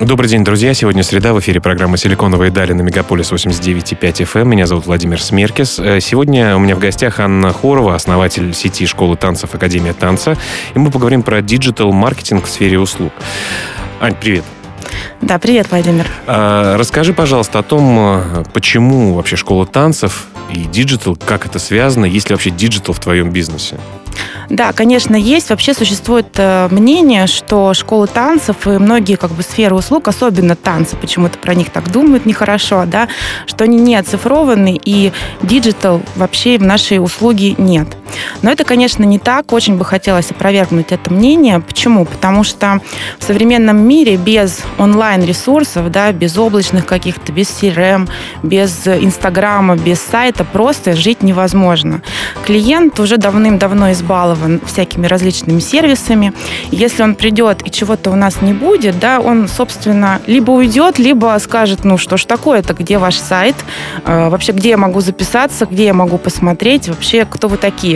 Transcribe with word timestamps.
Добрый 0.00 0.28
день, 0.28 0.42
друзья. 0.42 0.74
Сегодня 0.74 1.04
среда. 1.04 1.32
В 1.32 1.38
эфире 1.38 1.60
программа 1.60 1.96
«Силиконовые 1.96 2.50
дали» 2.50 2.72
на 2.72 2.82
Мегаполис 2.82 3.30
89.5 3.30 4.00
FM. 4.00 4.40
Эм. 4.40 4.48
Меня 4.48 4.66
зовут 4.66 4.86
Владимир 4.86 5.22
Смеркис. 5.22 5.78
Э, 5.78 6.00
сегодня 6.00 6.56
у 6.56 6.58
меня 6.58 6.74
в 6.74 6.80
гостях 6.80 7.20
Анна 7.20 7.52
Хорова, 7.52 7.94
основатель 7.94 8.52
сети 8.54 8.86
школы 8.86 9.16
танцев 9.16 9.54
Академия 9.54 9.92
танца. 9.92 10.36
И 10.74 10.80
мы 10.80 10.90
поговорим 10.90 11.22
про 11.22 11.40
digital-маркетинг 11.42 12.46
в 12.46 12.48
сфере 12.48 12.80
услуг. 12.80 13.12
Ань, 14.00 14.16
привет. 14.20 14.42
Да, 15.20 15.38
привет, 15.38 15.68
Владимир. 15.70 16.06
А, 16.26 16.76
расскажи, 16.76 17.12
пожалуйста, 17.12 17.60
о 17.60 17.62
том, 17.62 17.96
э, 17.98 18.44
почему 18.52 19.14
вообще 19.14 19.36
школа 19.36 19.64
танцев 19.64 20.26
и 20.52 20.64
digital, 20.64 21.16
как 21.16 21.46
это 21.46 21.60
связано, 21.60 22.04
есть 22.04 22.30
ли 22.30 22.34
вообще 22.34 22.50
digital 22.50 22.94
в 22.94 22.98
твоем 22.98 23.30
бизнесе? 23.30 23.78
Да, 24.48 24.72
конечно, 24.72 25.16
есть. 25.16 25.50
Вообще 25.50 25.74
существует 25.74 26.26
э, 26.36 26.68
мнение, 26.70 27.26
что 27.26 27.74
школы 27.74 28.06
танцев 28.06 28.66
и 28.66 28.70
многие 28.70 29.16
как 29.16 29.30
бы 29.30 29.42
сферы 29.42 29.74
услуг, 29.74 30.08
особенно 30.08 30.56
танцы, 30.56 30.96
почему-то 30.96 31.38
про 31.38 31.54
них 31.54 31.70
так 31.70 31.90
думают 31.90 32.26
нехорошо, 32.26 32.84
да, 32.86 33.08
что 33.46 33.64
они 33.64 33.78
не 33.78 33.96
оцифрованы 33.96 34.80
и 34.84 35.12
digital 35.42 36.02
вообще 36.16 36.58
в 36.58 36.62
нашей 36.62 37.02
услуге 37.02 37.54
нет. 37.58 37.88
Но 38.42 38.50
это, 38.50 38.64
конечно, 38.64 39.04
не 39.04 39.18
так. 39.18 39.52
Очень 39.52 39.76
бы 39.76 39.84
хотелось 39.84 40.30
опровергнуть 40.30 40.92
это 40.92 41.12
мнение. 41.12 41.60
Почему? 41.60 42.04
Потому 42.04 42.44
что 42.44 42.80
в 43.18 43.24
современном 43.24 43.78
мире 43.86 44.16
без 44.16 44.62
онлайн-ресурсов, 44.78 45.90
да, 45.90 46.12
без 46.12 46.36
облачных 46.36 46.86
каких-то, 46.86 47.32
без 47.32 47.48
CRM, 47.48 48.08
без 48.42 48.86
Инстаграма, 48.86 49.76
без 49.76 50.00
сайта 50.00 50.44
просто 50.44 50.94
жить 50.94 51.22
невозможно. 51.22 52.02
Клиент 52.44 52.98
уже 53.00 53.16
давным-давно 53.16 53.92
избалован 53.92 54.60
всякими 54.64 55.06
различными 55.06 55.60
сервисами. 55.60 56.32
Если 56.70 57.02
он 57.02 57.14
придет 57.14 57.66
и 57.66 57.70
чего-то 57.70 58.10
у 58.10 58.16
нас 58.16 58.42
не 58.42 58.52
будет, 58.52 58.98
да, 58.98 59.20
он, 59.20 59.48
собственно, 59.48 60.20
либо 60.26 60.50
уйдет, 60.50 60.98
либо 60.98 61.36
скажет, 61.40 61.84
ну 61.84 61.98
что 61.98 62.16
ж 62.16 62.24
такое-то, 62.24 62.74
где 62.74 62.98
ваш 62.98 63.16
сайт, 63.16 63.56
э, 64.04 64.28
вообще 64.28 64.52
где 64.52 64.70
я 64.70 64.76
могу 64.76 65.00
записаться, 65.00 65.66
где 65.66 65.86
я 65.86 65.94
могу 65.94 66.18
посмотреть, 66.18 66.88
вообще 66.88 67.24
кто 67.24 67.48
вы 67.48 67.56
такие. 67.56 67.93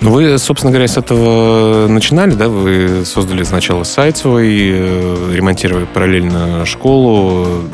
Ну, 0.00 0.10
вы, 0.10 0.38
собственно 0.38 0.72
говоря, 0.72 0.88
с 0.88 0.96
этого 0.96 1.86
начинали, 1.88 2.32
да? 2.32 2.48
Вы 2.48 3.04
создали 3.04 3.42
сначала 3.44 3.84
сайт 3.84 4.16
свой, 4.16 4.48
э, 4.48 5.32
ремонтировали 5.34 5.84
параллельно 5.84 6.66
школу, 6.66 7.64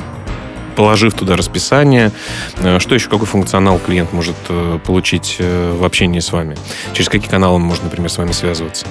положив 0.77 1.15
туда 1.15 1.37
расписание. 1.37 2.12
Э, 2.59 2.78
что 2.78 2.95
еще, 2.95 3.09
какой 3.09 3.27
функционал 3.27 3.78
клиент 3.78 4.12
может 4.12 4.37
э, 4.48 4.78
получить 4.84 5.37
в 5.39 5.84
общении 5.84 6.20
с 6.20 6.33
вами? 6.33 6.56
Через 6.92 7.09
какие 7.09 7.31
каналы 7.31 7.59
может, 7.59 7.83
например, 7.83 8.11
с 8.11 8.19
вами 8.19 8.33
связываться? 8.33 8.87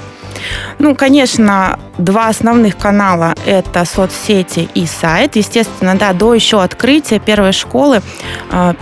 Ну, 0.80 0.96
конечно, 0.96 1.80
два 1.98 2.28
основных 2.28 2.78
канала– 2.78 3.36
это 3.46 3.86
соцсети 3.86 4.70
и 4.74 4.86
сайт. 4.86 5.36
Естественно, 5.36 5.96
да, 5.96 6.14
до 6.14 6.34
еще 6.34 6.62
открытия 6.62 7.20
первой 7.20 7.52
школы 7.52 8.02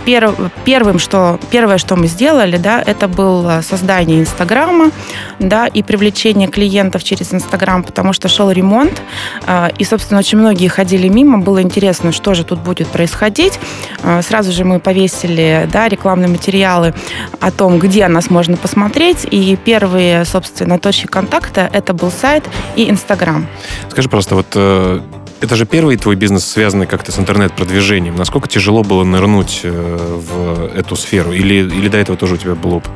пер, 0.04 0.34
первым, 0.64 0.98
что, 0.98 1.38
первое, 1.50 1.78
что 1.78 1.96
мы 1.96 2.06
сделали, 2.06 2.56
да, 2.56 2.82
это 2.84 3.08
было 3.08 3.62
создание 3.66 4.20
Инстаграма, 4.20 4.90
да, 5.38 5.66
и 5.66 5.82
привлечение 5.82 6.48
клиентов 6.48 7.04
через 7.04 7.32
Инстаграм, 7.32 7.82
потому 7.82 8.12
что 8.12 8.28
шел 8.28 8.50
ремонт, 8.50 9.02
э, 9.46 9.70
и, 9.78 9.84
собственно, 9.84 10.20
очень 10.20 10.38
многие 10.38 10.68
ходили 10.68 11.08
мимо, 11.08 11.38
было 11.38 11.62
интересно, 11.62 12.12
что 12.12 12.34
же 12.34 12.44
тут 12.44 12.60
будет 12.60 12.88
происходить. 12.88 13.58
Э, 14.02 14.20
сразу 14.22 14.52
же 14.52 14.64
мы 14.64 14.80
повесили, 14.80 15.68
да, 15.72 15.88
рекламные 15.88 16.28
материалы 16.28 16.94
о 17.40 17.50
том, 17.50 17.78
где 17.78 18.08
нас 18.08 18.30
можно 18.30 18.56
посмотреть, 18.56 19.26
и 19.30 19.56
первые, 19.56 20.24
собственно, 20.24 20.78
точки 20.78 21.06
контакта– 21.06 21.45
это 21.60 21.94
был 21.94 22.10
сайт 22.10 22.44
и 22.76 22.88
Инстаграм 22.90 23.06
Инстаграм. 23.16 23.46
Скажи 23.90 24.08
просто, 24.08 24.34
вот 24.34 24.46
э, 24.54 25.00
это 25.40 25.54
же 25.54 25.66
первый 25.66 25.96
твой 25.96 26.16
бизнес, 26.16 26.44
связанный 26.44 26.86
как-то 26.86 27.12
с 27.12 27.18
интернет-продвижением. 27.18 28.16
Насколько 28.16 28.48
тяжело 28.48 28.82
было 28.82 29.04
нырнуть 29.04 29.60
э, 29.64 29.70
в 29.70 30.76
эту 30.76 30.96
сферу? 30.96 31.32
Или, 31.32 31.54
или 31.54 31.88
до 31.88 31.98
этого 31.98 32.16
тоже 32.16 32.34
у 32.34 32.36
тебя 32.36 32.54
был 32.54 32.74
опыт? 32.74 32.90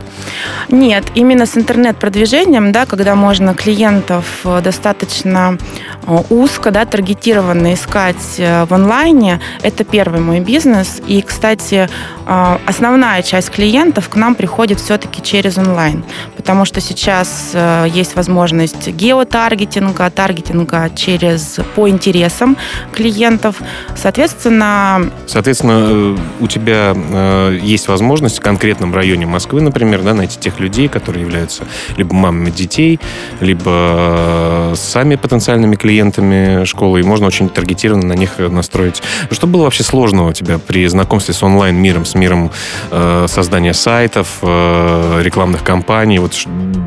Нет, 0.69 1.05
именно 1.15 1.45
с 1.45 1.57
интернет-продвижением, 1.57 2.73
да, 2.73 2.87
когда 2.87 3.15
можно 3.15 3.55
клиентов 3.55 4.25
э, 4.45 4.61
достаточно 4.63 5.59
э, 6.07 6.19
узко, 6.31 6.71
да, 6.71 6.87
таргетированно 6.87 7.75
искать 7.75 8.17
в 8.39 8.69
онлайне, 8.73 9.41
это 9.63 9.85
первый 9.85 10.21
мой 10.21 10.41
бизнес. 10.41 11.01
И, 11.07 11.23
кстати, 11.23 11.89
основная 12.27 13.23
часть 13.23 13.51
клиентов 13.51 14.09
к 14.09 14.17
нам 14.17 14.35
приходит 14.35 14.81
все-таки 14.81 15.23
через 15.23 15.59
онлайн, 15.59 16.05
потому 16.37 16.65
что 16.65 16.81
сейчас 16.81 17.55
есть 17.87 18.17
возможность 18.17 18.89
геотаргетинга, 18.89 20.11
таргетинга 20.11 20.91
через 20.95 21.59
по 21.75 21.89
интересам 21.89 22.30
интересам 22.31 22.57
клиентов. 22.93 23.57
Соответственно... 23.97 25.11
Соответственно, 25.27 25.87
э, 25.89 26.17
у 26.41 26.47
тебя 26.47 26.95
э, 26.95 27.59
есть 27.63 27.89
возможность 27.89 28.39
в 28.39 28.41
конкретном 28.41 28.95
районе 28.95 29.27
Москвы, 29.27 29.61
например, 29.61 30.03
да, 30.03 30.15
найти 30.15 30.39
тех 30.39 30.61
людей, 30.61 30.89
которые 30.89 31.23
являются 31.23 31.65
либо 31.97 32.15
мамами 32.15 32.51
детей, 32.51 33.01
либо 33.41 33.63
э, 33.67 34.75
сами 34.77 35.17
потенциальными 35.17 35.77
клиентами 35.77 36.65
школы, 36.65 37.01
и 37.01 37.03
можно 37.03 37.27
очень 37.27 37.49
таргетированно 37.49 38.07
на 38.07 38.15
них 38.15 38.39
настроить. 38.39 39.03
Что 39.31 39.47
было 39.47 39.65
вообще 39.65 39.83
сложного 39.83 40.31
у 40.31 40.33
тебя 40.33 40.59
при 40.59 40.87
знакомстве 40.87 41.35
с 41.35 41.43
онлайн-миром, 41.43 42.05
с 42.05 42.15
миром 42.15 42.51
э, 42.91 43.27
создания 43.29 43.75
сайтов, 43.75 44.39
э, 44.43 45.21
рекламных 45.23 45.65
кампаний, 45.65 46.19
вот, 46.19 46.35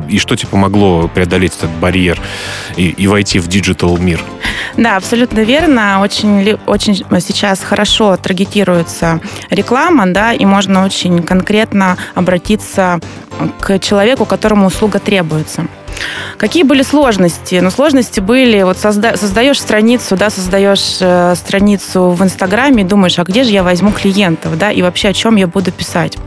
и 0.08 0.18
что 0.18 0.36
тебе 0.36 0.48
помогло 0.48 1.08
преодолеть 1.08 1.52
этот 1.56 1.70
барьер 1.70 2.20
и, 2.76 2.88
и 2.88 3.06
войти 3.06 3.38
в 3.38 3.48
digital 3.48 3.98
мир? 3.98 4.20
Да, 4.76 4.96
абсолютно 4.96 5.33
верно. 5.42 6.00
Очень, 6.00 6.58
очень 6.66 6.94
сейчас 7.20 7.60
хорошо 7.60 8.16
таргетируется 8.16 9.20
реклама, 9.50 10.06
да, 10.06 10.32
и 10.32 10.44
можно 10.44 10.84
очень 10.84 11.22
конкретно 11.22 11.96
обратиться 12.14 13.00
к 13.60 13.78
человеку, 13.78 14.24
которому 14.24 14.66
услуга 14.66 14.98
требуется. 14.98 15.66
Какие 16.38 16.64
были 16.64 16.82
сложности? 16.82 17.60
Ну, 17.62 17.70
сложности 17.70 18.20
были, 18.20 18.62
вот 18.62 18.76
созда- 18.76 19.16
создаешь 19.16 19.60
страницу, 19.60 20.16
да, 20.16 20.30
создаешь 20.30 20.98
э, 21.00 21.34
страницу 21.36 22.10
в 22.10 22.22
Инстаграме, 22.22 22.84
думаешь, 22.84 23.18
а 23.18 23.24
где 23.24 23.44
же 23.44 23.50
я 23.50 23.62
возьму 23.62 23.92
клиентов, 23.92 24.58
да, 24.58 24.72
и 24.72 24.82
вообще 24.82 25.08
о 25.08 25.12
чем 25.12 25.36
я 25.36 25.46
буду 25.46 25.70
писать? 25.70 26.18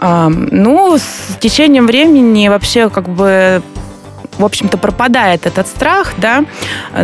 Э, 0.00 0.28
ну, 0.28 0.96
с 0.98 1.36
течением 1.38 1.86
времени 1.86 2.48
вообще 2.48 2.88
как 2.88 3.08
бы 3.08 3.62
в 4.38 4.44
общем-то, 4.44 4.78
пропадает 4.78 5.46
этот 5.46 5.66
страх, 5.66 6.14
да, 6.18 6.44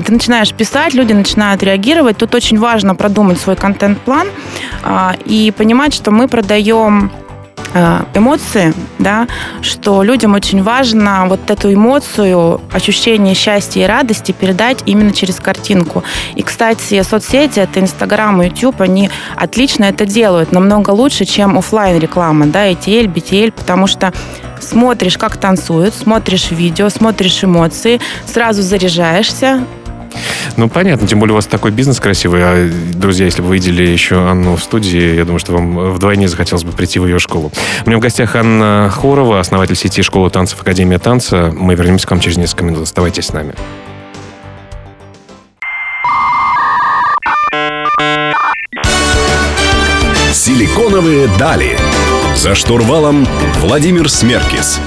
ты 0.05 0.13
начинаешь 0.13 0.53
писать, 0.53 0.95
люди 0.95 1.13
начинают 1.13 1.63
реагировать. 1.63 2.17
Тут 2.17 2.35
очень 2.35 2.59
важно 2.59 2.95
продумать 2.95 3.41
свой 3.41 3.57
контент-план 3.57 4.29
а, 4.83 5.15
и 5.25 5.53
понимать, 5.57 5.95
что 5.95 6.11
мы 6.11 6.29
продаем 6.29 7.11
эмоции, 8.15 8.75
да, 8.99 9.27
что 9.63 10.03
людям 10.03 10.35
очень 10.35 10.63
важно 10.63 11.27
вот 11.27 11.51
эту 11.51 11.73
эмоцию, 11.73 12.61
ощущение 12.73 13.35
счастья 13.35 13.83
и 13.83 13.87
радости 13.87 14.33
передать 14.33 14.83
именно 14.87 15.13
через 15.13 15.37
картинку. 15.37 16.05
И, 16.35 16.43
кстати, 16.43 17.03
соцсети, 17.03 17.61
это 17.61 17.81
Инстаграм 17.81 18.43
и 18.43 18.49
YouTube, 18.49 18.81
они 18.81 19.11
отлично 19.37 19.85
это 19.85 20.07
делают, 20.07 20.53
намного 20.53 20.91
лучше, 20.91 21.25
чем 21.25 21.57
офлайн 21.57 21.99
реклама, 21.99 22.47
да, 22.47 22.71
ETL, 22.71 23.13
BTL, 23.13 23.53
потому 23.53 23.87
что 23.87 24.13
смотришь, 24.61 25.19
как 25.19 25.37
танцуют, 25.37 25.95
смотришь 25.95 26.51
видео, 26.51 26.89
смотришь 26.89 27.43
эмоции, 27.43 28.01
сразу 28.27 28.63
заряжаешься, 28.63 29.65
ну, 30.57 30.69
понятно, 30.69 31.07
тем 31.07 31.19
более 31.19 31.33
у 31.33 31.37
вас 31.37 31.47
такой 31.47 31.71
бизнес 31.71 32.01
красивый. 32.01 32.41
А, 32.43 32.71
друзья, 32.95 33.27
если 33.27 33.43
бы 33.43 33.49
вы 33.49 33.55
видели 33.55 33.83
еще 33.83 34.29
Анну 34.29 34.57
в 34.57 34.63
студии, 34.63 35.15
я 35.15 35.25
думаю, 35.25 35.39
что 35.39 35.53
вам 35.53 35.93
вдвойне 35.93 36.29
захотелось 36.29 36.65
бы 36.65 36.73
прийти 36.73 36.99
в 36.99 37.07
ее 37.07 37.19
школу. 37.19 37.53
У 37.85 37.89
меня 37.89 37.99
в 37.99 38.01
гостях 38.01 38.37
Анна 38.37 38.91
Хорова, 38.93 39.41
основатель 39.41 39.77
сети 39.77 40.03
школы 40.03 40.31
танцев 40.31 40.61
Академия 40.61 40.99
танца. 40.99 41.53
Мы 41.55 41.75
вернемся 41.75 42.07
к 42.07 42.11
вам 42.11 42.21
через 42.21 42.37
несколько 42.37 42.65
минут. 42.65 42.83
Оставайтесь 42.83 43.27
с 43.27 43.33
нами. 43.33 43.55
Силиконовые 50.33 51.29
дали. 51.39 51.79
За 52.35 52.55
штурвалом 52.55 53.27
Владимир 53.61 54.11
Смеркис. 54.11 54.81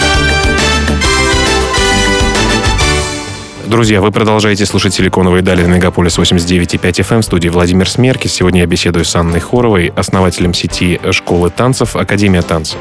Друзья, 3.67 3.99
вы 3.99 4.11
продолжаете 4.11 4.63
слушать 4.67 4.93
«Силиконовые 4.93 5.41
дали» 5.41 5.65
на 5.65 5.73
Мегаполис 5.73 6.19
89.5 6.19 6.79
FM 6.79 7.21
в 7.21 7.25
студии 7.25 7.49
Владимир 7.49 7.89
Смеркис. 7.89 8.31
Сегодня 8.31 8.61
я 8.61 8.67
беседую 8.67 9.05
с 9.05 9.15
Анной 9.15 9.39
Хоровой, 9.39 9.91
основателем 9.95 10.53
сети 10.53 11.01
школы 11.11 11.49
танцев 11.49 11.95
«Академия 11.95 12.43
танца». 12.43 12.77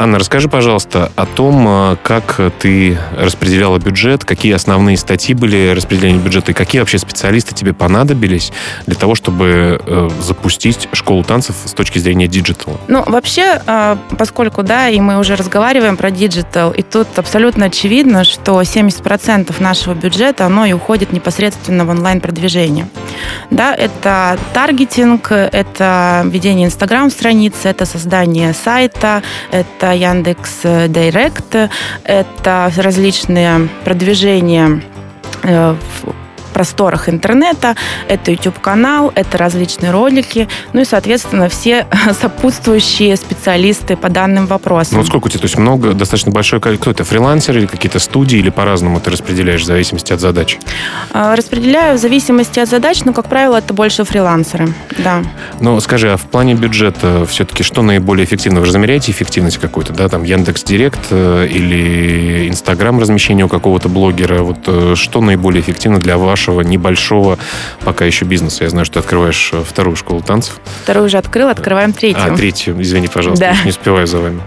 Анна, 0.00 0.18
расскажи, 0.18 0.48
пожалуйста, 0.48 1.12
о 1.14 1.26
том, 1.26 1.66
э, 1.68 1.96
как 2.02 2.40
ты 2.58 2.98
распределяла 3.18 3.78
бюджет, 3.78 4.24
какие 4.24 4.54
основные 4.54 4.96
статьи 4.96 5.34
были 5.34 5.74
распределения 5.76 6.18
бюджета 6.18 6.52
и 6.52 6.54
какие 6.54 6.80
вообще 6.80 6.96
специалисты 6.96 7.54
тебе 7.54 7.74
понадобились 7.74 8.50
для 8.86 8.96
того, 8.96 9.14
чтобы 9.14 9.78
э, 9.84 10.08
запустить 10.22 10.88
школу 10.94 11.22
танцев 11.22 11.54
с 11.66 11.72
точки 11.72 11.98
зрения 11.98 12.28
диджитала? 12.28 12.80
Ну, 12.88 13.04
вообще, 13.06 13.60
э, 13.66 13.96
поскольку, 14.16 14.62
да, 14.62 14.88
и 14.88 14.98
мы 15.02 15.18
уже 15.18 15.36
разговариваем 15.36 15.98
про 15.98 16.10
digital, 16.10 16.70
и 16.70 16.80
тут 16.80 17.18
абсолютно 17.18 17.66
очевидно, 17.66 18.24
что 18.24 18.62
70% 18.62 19.54
нашего 19.60 19.92
бюджета, 19.92 20.46
оно 20.46 20.64
и 20.64 20.72
уходит 20.72 21.12
непосредственно 21.12 21.84
в 21.84 21.90
онлайн-продвижение. 21.90 22.88
Да, 23.50 23.74
это 23.74 24.38
таргетинг, 24.54 25.30
это 25.30 26.22
ведение 26.24 26.68
инстаграм-страницы, 26.68 27.68
это 27.68 27.84
создание 27.84 28.54
сайта, 28.54 29.22
это 29.50 29.89
Яндекс 29.94 30.62
Директ, 30.88 31.56
это 32.04 32.72
различные 32.76 33.68
продвижения 33.84 34.82
э, 35.42 35.74
просторах 36.50 37.08
интернета. 37.08 37.76
Это 38.08 38.30
YouTube-канал, 38.30 39.12
это 39.14 39.38
различные 39.38 39.90
ролики, 39.90 40.48
ну 40.72 40.80
и, 40.80 40.84
соответственно, 40.84 41.48
все 41.48 41.86
сопутствующие 42.20 43.16
специалисты 43.16 43.96
по 43.96 44.08
данным 44.08 44.46
вопросам. 44.46 44.94
Ну 44.94 44.98
вот 44.98 45.06
сколько 45.06 45.26
у 45.26 45.28
тебя? 45.28 45.40
То 45.40 45.46
есть 45.46 45.58
много, 45.58 45.92
достаточно 45.92 46.32
большое 46.32 46.60
количество. 46.60 46.80
Кто 46.80 46.90
это, 46.92 47.04
фрилансеры 47.04 47.60
или 47.60 47.66
какие-то 47.66 47.98
студии, 47.98 48.38
или 48.38 48.48
по-разному 48.48 49.00
ты 49.00 49.10
распределяешь 49.10 49.62
в 49.62 49.66
зависимости 49.66 50.12
от 50.14 50.20
задач? 50.20 50.58
А, 51.12 51.36
распределяю 51.36 51.98
в 51.98 52.00
зависимости 52.00 52.58
от 52.58 52.68
задач, 52.68 53.04
но, 53.04 53.12
как 53.12 53.28
правило, 53.28 53.56
это 53.56 53.74
больше 53.74 54.04
фрилансеры, 54.04 54.72
да. 54.98 55.22
Ну, 55.60 55.78
скажи, 55.80 56.10
а 56.10 56.16
в 56.16 56.22
плане 56.22 56.54
бюджета 56.54 57.26
все-таки 57.26 57.62
что 57.62 57.82
наиболее 57.82 58.24
эффективно? 58.24 58.60
Вы 58.60 58.66
же 58.66 58.72
замеряете 58.72 59.12
эффективность 59.12 59.58
какую-то, 59.58 59.92
да, 59.92 60.08
там 60.08 60.22
Яндекс 60.22 60.62
Директ 60.62 61.00
э, 61.10 61.48
или 61.50 62.48
Инстаграм 62.48 62.98
размещение 62.98 63.44
у 63.44 63.48
какого-то 63.48 63.88
блогера? 63.88 64.42
Вот 64.42 64.58
э, 64.66 64.94
что 64.96 65.20
наиболее 65.20 65.60
эффективно 65.60 65.98
для 65.98 66.16
вашего 66.16 66.39
вашего 66.40 66.62
небольшого 66.62 67.38
пока 67.84 68.06
еще 68.06 68.24
бизнеса. 68.24 68.64
Я 68.64 68.70
знаю, 68.70 68.86
что 68.86 68.94
ты 68.94 69.00
открываешь 69.00 69.50
э, 69.52 69.62
вторую 69.62 69.94
школу 69.96 70.22
танцев. 70.22 70.58
Вторую 70.84 71.06
уже 71.06 71.18
открыл, 71.18 71.48
открываем 71.48 71.92
третью. 71.92 72.32
А, 72.32 72.34
третью, 72.34 72.80
извини, 72.80 73.08
пожалуйста, 73.08 73.52
да. 73.52 73.64
не 73.64 73.70
успеваю 73.70 74.06
за 74.06 74.18
вами. 74.20 74.40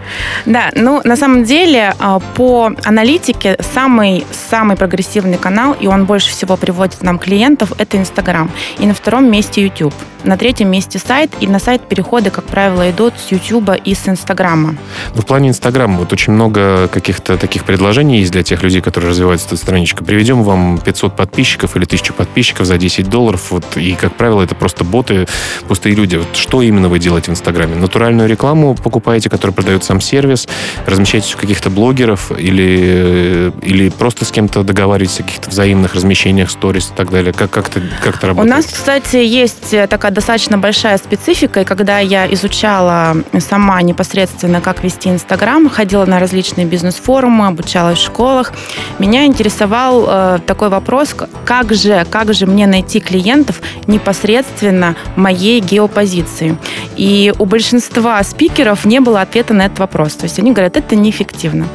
Да, 0.46 0.72
ну, 0.74 1.02
на 1.04 1.16
самом 1.16 1.44
деле, 1.44 1.94
а, 2.00 2.20
по 2.20 2.72
аналитике, 2.84 3.58
самый, 3.74 4.26
самый 4.50 4.76
прогрессивный 4.76 5.38
канал, 5.38 5.76
и 5.80 5.86
он 5.86 6.06
больше 6.06 6.32
всего 6.32 6.58
приводит 6.58 7.04
нам 7.04 7.20
клиентов, 7.20 7.74
это 7.78 7.98
Инстаграм. 7.98 8.50
И 8.80 8.88
на 8.88 8.96
втором 8.96 9.32
месте 9.32 9.62
YouTube. 9.62 9.94
На 10.24 10.38
третьем 10.38 10.72
месте 10.72 11.00
сайт, 11.00 11.32
и 11.42 11.48
на 11.48 11.60
сайт 11.60 11.82
переходы, 11.88 12.30
как 12.30 12.46
правило, 12.46 12.90
идут 12.90 13.14
с 13.18 13.32
YouTube 13.32 13.72
и 13.84 13.94
с 13.94 14.08
Инстаграма. 14.08 14.76
Ну, 15.14 15.22
в 15.22 15.26
плане 15.26 15.50
Инстаграма 15.50 16.00
вот 16.00 16.14
очень 16.14 16.32
много 16.32 16.88
каких-то 16.88 17.38
таких 17.38 17.66
предложений 17.66 18.20
есть 18.20 18.32
для 18.32 18.42
тех 18.42 18.64
людей, 18.64 18.80
которые 18.80 19.10
развивают 19.12 19.46
эту 19.46 19.58
страничку. 19.58 20.06
Приведем 20.06 20.44
вам 20.44 20.80
500 20.80 21.16
подписчиков 21.16 21.76
или 21.76 21.83
тысячу 21.86 22.14
подписчиков 22.14 22.66
за 22.66 22.78
10 22.78 23.10
долларов. 23.10 23.52
Вот, 23.52 23.78
и, 23.78 23.94
как 23.96 24.16
правило, 24.16 24.42
это 24.42 24.56
просто 24.56 24.84
боты, 24.84 25.28
пустые 25.68 25.96
люди. 25.96 26.18
Вот 26.18 26.36
что 26.36 26.62
именно 26.62 26.90
вы 26.90 27.00
делаете 27.00 27.32
в 27.32 27.34
Инстаграме? 27.34 27.76
Натуральную 27.76 28.30
рекламу 28.30 28.76
покупаете, 28.76 29.30
которую 29.30 29.54
продает 29.54 29.84
сам 29.84 30.02
сервис, 30.02 30.48
размещаете 30.86 31.36
у 31.36 31.38
каких-то 31.38 31.70
блогеров 31.70 32.32
или, 32.32 33.52
или 33.62 33.90
просто 33.90 34.26
с 34.26 34.32
кем-то 34.32 34.64
договариваетесь 34.64 35.20
о 35.20 35.24
каких-то 35.24 35.50
взаимных 35.50 35.96
размещениях, 35.96 36.50
сторис 36.50 36.90
и 36.90 36.96
так 36.96 37.12
далее? 37.12 37.34
Как, 37.34 37.52
как, 37.52 37.70
это, 37.70 37.82
как 38.04 38.18
это 38.18 38.28
работает? 38.28 38.54
У 38.54 38.56
нас, 38.56 38.66
кстати, 38.66 39.18
есть 39.18 39.72
такая 39.90 40.12
достаточно 40.12 40.58
большая 40.58 40.98
специфика, 40.98 41.62
и 41.62 41.66
когда 41.66 42.00
я 42.00 42.32
изучала 42.34 43.18
сама 43.40 43.82
непосредственно, 43.82 44.62
как 44.62 44.84
вести 44.84 45.10
Инстаграм, 45.10 45.70
ходила 45.70 46.06
на 46.06 46.20
различные 46.20 46.66
бизнес-форумы, 46.66 47.48
обучалась 47.48 48.00
в 48.00 48.04
школах, 48.04 48.54
меня 49.00 49.26
интересовал 49.26 50.06
э, 50.08 50.40
такой 50.46 50.70
вопрос, 50.70 51.16
как 51.46 51.73
же 51.74 51.84
же, 51.84 52.06
как 52.10 52.34
же 52.34 52.46
мне 52.46 52.68
найти 52.68 53.00
клиентов 53.00 53.62
непосредственно 53.88 54.96
моей 55.16 55.60
геопозиции? 55.60 56.58
И 56.96 57.34
у 57.38 57.46
большинства 57.46 58.22
спикеров 58.24 58.86
не 58.86 59.00
было 59.00 59.22
ответа 59.22 59.54
на 59.54 59.66
этот 59.66 59.80
вопрос. 59.80 60.14
То 60.14 60.24
есть 60.26 60.40
они 60.40 60.52
говорят, 60.52 60.78
это 60.78 60.96
неэффективно. 60.96 61.68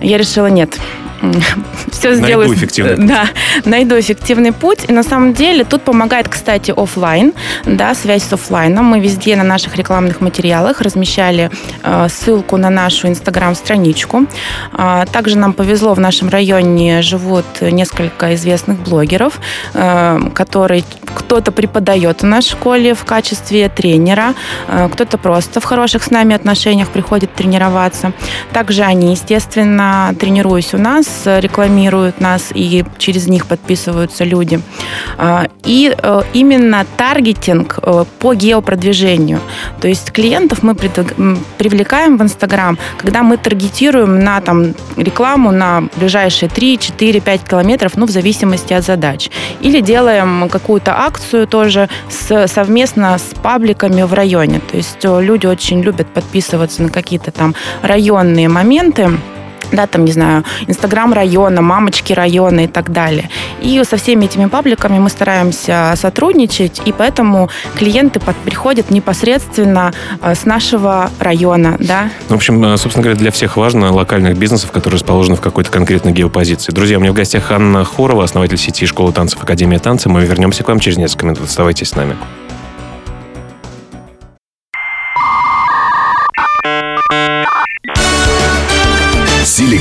Я 0.00 0.18
решила, 0.18 0.46
нет, 0.46 0.78
все 1.90 2.14
сделаю. 2.14 2.48
Найду 2.48 2.54
эффективный 2.54 2.96
путь. 2.96 3.06
Да, 3.06 3.26
найду 3.64 3.98
эффективный 3.98 4.52
путь. 4.52 4.78
И 4.88 4.92
на 4.92 5.02
самом 5.02 5.32
деле 5.32 5.64
тут 5.64 5.82
помогает, 5.82 6.28
кстати, 6.28 6.72
офлайн, 6.76 7.32
да, 7.64 7.94
связь 7.94 8.24
с 8.24 8.32
офлайном. 8.32 8.84
Мы 8.84 9.00
везде 9.00 9.36
на 9.36 9.44
наших 9.44 9.76
рекламных 9.76 10.20
материалах 10.20 10.80
размещали 10.80 11.50
э, 11.82 12.08
ссылку 12.08 12.56
на 12.56 12.70
нашу 12.70 13.08
инстаграм-страничку. 13.08 14.26
Э, 14.72 15.04
также 15.10 15.38
нам 15.38 15.52
повезло, 15.52 15.94
в 15.94 16.00
нашем 16.00 16.28
районе 16.28 17.02
живут 17.02 17.46
несколько 17.60 18.34
известных 18.34 18.78
блогеров, 18.78 19.40
э, 19.74 20.20
которые 20.34 20.84
кто-то 21.14 21.52
преподает 21.52 22.22
в 22.22 22.26
нашей 22.26 22.50
школе 22.50 22.94
в 22.94 23.04
качестве 23.04 23.68
тренера, 23.68 24.34
э, 24.68 24.88
кто-то 24.92 25.18
просто 25.18 25.60
в 25.60 25.64
хороших 25.64 26.02
с 26.02 26.10
нами 26.10 26.34
отношениях 26.34 26.88
приходит 26.88 27.34
тренироваться. 27.34 28.12
Также 28.52 28.82
они, 28.82 29.12
естественно, 29.12 30.14
тренируясь 30.18 30.74
у 30.74 30.78
нас, 30.78 31.05
рекламируют 31.24 32.20
нас, 32.20 32.50
и 32.54 32.84
через 32.98 33.28
них 33.28 33.46
подписываются 33.46 34.24
люди. 34.24 34.60
А, 35.18 35.46
и 35.64 35.94
э, 35.96 36.22
именно 36.34 36.86
таргетинг 36.96 37.78
э, 37.82 38.04
по 38.18 38.34
геопродвижению. 38.34 39.40
То 39.80 39.88
есть 39.88 40.12
клиентов 40.12 40.62
мы 40.62 40.74
привлекаем 40.74 42.16
в 42.16 42.22
Инстаграм, 42.22 42.78
когда 42.98 43.22
мы 43.22 43.36
таргетируем 43.36 44.20
на 44.20 44.40
там, 44.40 44.74
рекламу 44.96 45.50
на 45.52 45.84
ближайшие 45.96 46.48
3, 46.48 46.78
4, 46.78 47.20
5 47.20 47.44
километров, 47.44 47.96
ну, 47.96 48.06
в 48.06 48.10
зависимости 48.10 48.72
от 48.72 48.84
задач. 48.84 49.30
Или 49.60 49.80
делаем 49.80 50.48
какую-то 50.48 50.92
акцию 50.98 51.46
тоже 51.46 51.88
с, 52.08 52.46
совместно 52.48 53.18
с 53.18 53.34
пабликами 53.42 54.02
в 54.02 54.12
районе. 54.14 54.60
То 54.60 54.76
есть 54.76 55.04
э, 55.04 55.22
люди 55.22 55.46
очень 55.46 55.82
любят 55.82 56.06
подписываться 56.12 56.82
на 56.82 56.88
какие-то 56.88 57.30
там 57.30 57.54
районные 57.82 58.48
моменты 58.48 59.10
да, 59.72 59.86
там, 59.86 60.04
не 60.04 60.12
знаю, 60.12 60.44
Инстаграм 60.66 61.12
района, 61.12 61.62
мамочки 61.62 62.12
района 62.12 62.64
и 62.64 62.66
так 62.66 62.90
далее. 62.92 63.30
И 63.60 63.82
со 63.88 63.96
всеми 63.96 64.26
этими 64.26 64.46
пабликами 64.46 64.98
мы 64.98 65.10
стараемся 65.10 65.94
сотрудничать, 65.96 66.82
и 66.84 66.92
поэтому 66.92 67.50
клиенты 67.74 68.20
под, 68.20 68.36
приходят 68.36 68.90
непосредственно 68.90 69.92
э, 70.22 70.34
с 70.34 70.44
нашего 70.44 71.10
района, 71.18 71.76
да. 71.78 72.10
В 72.28 72.34
общем, 72.34 72.64
э, 72.64 72.76
собственно 72.76 73.02
говоря, 73.02 73.18
для 73.18 73.30
всех 73.30 73.56
важно 73.56 73.92
локальных 73.92 74.36
бизнесов, 74.36 74.70
которые 74.70 74.98
расположены 74.98 75.36
в 75.36 75.40
какой-то 75.40 75.70
конкретной 75.70 76.12
геопозиции. 76.12 76.72
Друзья, 76.72 76.98
у 76.98 77.00
меня 77.00 77.12
в 77.12 77.14
гостях 77.14 77.50
Анна 77.50 77.84
Хорова, 77.84 78.24
основатель 78.24 78.58
сети 78.58 78.86
школы 78.86 79.12
танцев 79.12 79.42
Академия 79.42 79.78
танца. 79.78 80.08
Мы 80.08 80.24
вернемся 80.24 80.62
к 80.62 80.68
вам 80.68 80.80
через 80.80 80.96
несколько 80.96 81.26
минут. 81.26 81.40
Оставайтесь 81.42 81.88
с 81.88 81.94
нами. 81.94 82.16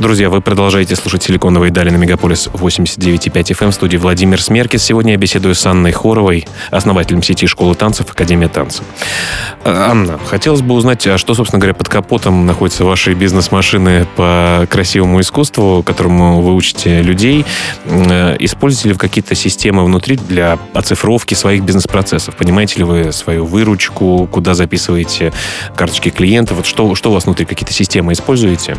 Друзья, 0.00 0.30
вы 0.30 0.40
продолжаете 0.40 0.96
слушать 0.96 1.22
«Силиконовые 1.24 1.70
дали» 1.70 1.90
на 1.90 1.98
Мегаполис 1.98 2.48
89.5 2.54 3.32
FM 3.34 3.70
в 3.70 3.74
студии 3.74 3.98
Владимир 3.98 4.40
Смеркис. 4.40 4.82
Сегодня 4.82 5.12
я 5.12 5.18
беседую 5.18 5.54
с 5.54 5.66
Анной 5.66 5.92
Хоровой, 5.92 6.48
основателем 6.70 7.22
сети 7.22 7.46
школы 7.46 7.74
танцев 7.74 8.10
Академия 8.10 8.48
танцев. 8.48 8.82
Э, 9.62 9.70
Анна, 9.70 10.18
хотелось 10.24 10.62
бы 10.62 10.72
узнать, 10.72 11.06
а 11.06 11.18
что, 11.18 11.34
собственно 11.34 11.60
говоря, 11.60 11.74
под 11.74 11.90
капотом 11.90 12.46
находятся 12.46 12.86
ваши 12.86 13.12
бизнес-машины 13.12 14.06
по 14.16 14.66
красивому 14.70 15.20
искусству, 15.20 15.82
которому 15.84 16.40
вы 16.40 16.54
учите 16.54 17.02
людей. 17.02 17.44
Э, 17.84 18.36
используете 18.38 18.88
ли 18.88 18.92
вы 18.94 18.98
какие-то 18.98 19.34
системы 19.34 19.84
внутри 19.84 20.16
для 20.16 20.58
оцифровки 20.72 21.34
своих 21.34 21.62
бизнес-процессов? 21.62 22.36
Понимаете 22.36 22.78
ли 22.78 22.84
вы 22.84 23.12
свою 23.12 23.44
выручку, 23.44 24.26
куда 24.32 24.54
записываете 24.54 25.34
карточки 25.76 26.08
клиентов? 26.08 26.56
Вот 26.56 26.64
что, 26.64 26.94
что 26.94 27.10
у 27.10 27.12
вас 27.12 27.26
внутри, 27.26 27.44
какие-то 27.44 27.74
системы 27.74 28.14
используете? 28.14 28.78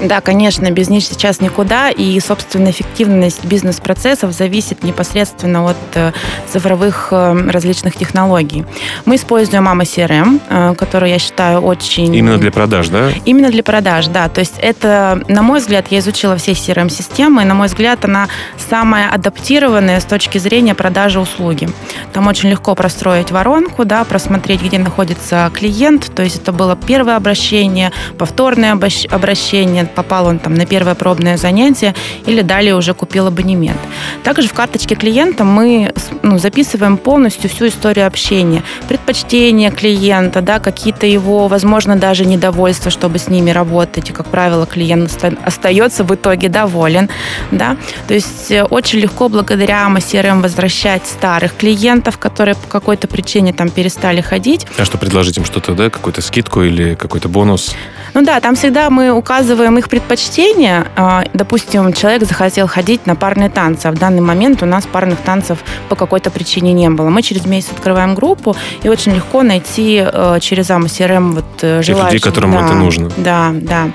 Да, 0.00 0.20
конечно, 0.20 0.70
без 0.70 0.88
них 0.88 1.04
сейчас 1.04 1.40
никуда, 1.40 1.90
и, 1.90 2.18
собственно, 2.20 2.70
эффективность 2.70 3.44
бизнес-процессов 3.44 4.32
зависит 4.32 4.82
непосредственно 4.82 5.64
от 5.64 5.76
э, 5.94 6.12
цифровых 6.50 7.08
э, 7.10 7.50
различных 7.50 7.96
технологий. 7.96 8.64
Мы 9.04 9.16
используем 9.16 9.68
Mama 9.68 9.82
CRM, 9.82 10.40
э, 10.48 10.74
которую 10.74 11.10
я 11.10 11.18
считаю 11.18 11.60
очень... 11.60 12.14
Именно 12.14 12.38
для 12.38 12.50
продаж, 12.50 12.88
да? 12.88 13.10
Именно 13.24 13.50
для 13.50 13.62
продаж, 13.62 14.06
да. 14.08 14.28
То 14.28 14.40
есть 14.40 14.54
это, 14.58 15.22
на 15.28 15.42
мой 15.42 15.60
взгляд, 15.60 15.86
я 15.90 15.98
изучила 15.98 16.36
все 16.36 16.52
CRM-системы, 16.52 17.42
и, 17.42 17.44
на 17.44 17.54
мой 17.54 17.68
взгляд, 17.68 18.04
она 18.04 18.28
самая 18.68 19.10
адаптированная 19.10 20.00
с 20.00 20.04
точки 20.04 20.38
зрения 20.38 20.74
продажи 20.74 21.20
услуги. 21.20 21.68
Там 22.12 22.26
очень 22.26 22.50
легко 22.50 22.74
простроить 22.74 23.30
воронку, 23.30 23.84
да, 23.84 24.04
просмотреть, 24.04 24.62
где 24.62 24.78
находится 24.78 25.50
клиент, 25.54 26.10
то 26.14 26.22
есть 26.22 26.36
это 26.36 26.52
было 26.52 26.76
первое 26.76 27.16
обращение, 27.16 27.92
повторное 28.18 28.72
обращение, 28.72 29.73
абонент, 29.74 29.90
попал 29.90 30.26
он 30.26 30.38
там 30.38 30.54
на 30.54 30.66
первое 30.66 30.94
пробное 30.94 31.36
занятие 31.36 31.94
или 32.26 32.42
далее 32.42 32.74
уже 32.74 32.94
купил 32.94 33.26
абонемент. 33.26 33.78
Также 34.22 34.48
в 34.48 34.52
карточке 34.52 34.94
клиента 34.94 35.44
мы 35.44 35.92
ну, 36.22 36.38
записываем 36.38 36.96
полностью 36.96 37.50
всю 37.50 37.66
историю 37.66 38.06
общения, 38.06 38.62
предпочтения 38.88 39.70
клиента, 39.70 40.40
да, 40.40 40.58
какие-то 40.58 41.06
его, 41.06 41.48
возможно, 41.48 41.96
даже 41.96 42.24
недовольства, 42.24 42.90
чтобы 42.90 43.18
с 43.18 43.28
ними 43.28 43.50
работать. 43.50 44.10
И, 44.10 44.12
как 44.12 44.26
правило, 44.26 44.66
клиент 44.66 45.10
остается 45.44 46.04
в 46.04 46.14
итоге 46.14 46.48
доволен. 46.48 47.08
Да. 47.50 47.76
То 48.06 48.14
есть 48.14 48.50
э, 48.50 48.62
очень 48.62 49.00
легко 49.00 49.28
благодаря 49.28 49.88
CRM 49.94 50.42
возвращать 50.42 51.06
старых 51.06 51.56
клиентов, 51.56 52.18
которые 52.18 52.54
по 52.54 52.68
какой-то 52.68 53.08
причине 53.08 53.52
там 53.52 53.70
перестали 53.70 54.20
ходить. 54.20 54.66
А 54.78 54.84
что, 54.84 54.98
предложить 54.98 55.38
им 55.38 55.44
что-то, 55.44 55.74
да, 55.74 55.90
какую-то 55.90 56.22
скидку 56.22 56.62
или 56.62 56.94
какой-то 56.94 57.28
бонус? 57.28 57.74
Ну 58.14 58.22
да, 58.22 58.40
там 58.40 58.54
всегда 58.54 58.90
мы 58.90 59.10
указываем 59.10 59.63
их 59.78 59.88
предпочтения. 59.88 60.86
А, 60.96 61.24
допустим, 61.32 61.92
человек 61.92 62.24
захотел 62.24 62.66
ходить 62.66 63.06
на 63.06 63.16
парные 63.16 63.50
танцы, 63.50 63.86
а 63.86 63.90
в 63.90 63.98
данный 63.98 64.20
момент 64.20 64.62
у 64.62 64.66
нас 64.66 64.86
парных 64.86 65.18
танцев 65.20 65.58
по 65.88 65.96
какой-то 65.96 66.30
причине 66.30 66.72
не 66.72 66.90
было. 66.90 67.08
Мы 67.08 67.22
через 67.22 67.46
месяц 67.46 67.70
открываем 67.72 68.14
группу, 68.14 68.56
и 68.82 68.88
очень 68.88 69.12
легко 69.14 69.42
найти 69.42 70.04
э, 70.04 70.38
через 70.40 70.70
AMA 70.70 70.86
CRM 70.86 71.32
вот 71.32 71.44
э, 71.62 71.82
людей, 71.82 72.20
которым 72.20 72.52
да, 72.52 72.64
это 72.64 72.74
нужно. 72.74 73.10
Да, 73.16 73.50
да. 73.52 73.88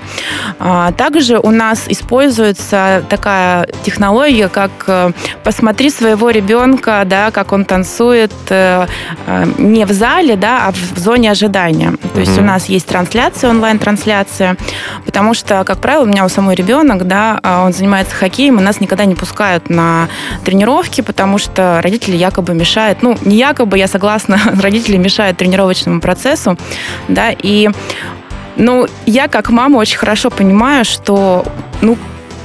А, 0.58 0.92
также 0.92 1.38
у 1.38 1.50
нас 1.50 1.84
используется 1.88 3.04
такая 3.08 3.68
технология, 3.82 4.48
как 4.48 4.70
э, 4.86 5.12
посмотри 5.44 5.90
своего 5.90 6.30
ребенка, 6.30 7.02
да, 7.06 7.30
как 7.30 7.52
он 7.52 7.64
танцует 7.64 8.32
не 9.58 9.84
в 9.84 9.92
зале, 9.92 10.36
да, 10.36 10.66
а 10.66 10.72
в 10.72 10.98
зоне 10.98 11.30
ожидания. 11.30 11.92
То 12.02 12.08
угу. 12.08 12.20
есть 12.20 12.38
у 12.38 12.42
нас 12.42 12.66
есть 12.66 12.86
трансляция, 12.86 13.50
онлайн-трансляция, 13.50 14.00
трансляция, 14.00 14.56
потому 15.04 15.34
что, 15.34 15.59
как 15.64 15.78
правило, 15.78 16.04
у 16.04 16.06
меня 16.06 16.24
у 16.24 16.28
самой 16.28 16.54
ребенок, 16.54 17.06
да, 17.06 17.40
а, 17.42 17.64
он 17.64 17.72
занимается 17.72 18.14
хоккеем, 18.14 18.58
и 18.58 18.62
нас 18.62 18.80
никогда 18.80 19.04
не 19.04 19.14
пускают 19.14 19.70
на 19.70 20.08
тренировки, 20.44 21.00
потому 21.00 21.38
что 21.38 21.80
родители 21.82 22.16
якобы 22.16 22.54
мешают, 22.54 23.02
ну, 23.02 23.16
не 23.24 23.36
якобы, 23.36 23.78
я 23.78 23.88
согласна, 23.88 24.38
родители 24.62 24.96
мешают 24.96 25.36
тренировочному 25.36 26.00
процессу, 26.00 26.56
да, 27.08 27.30
и 27.30 27.70
ну, 28.56 28.86
я 29.06 29.28
как 29.28 29.50
мама 29.50 29.78
очень 29.78 29.98
хорошо 29.98 30.30
понимаю, 30.30 30.84
что 30.84 31.44
ну, 31.80 31.96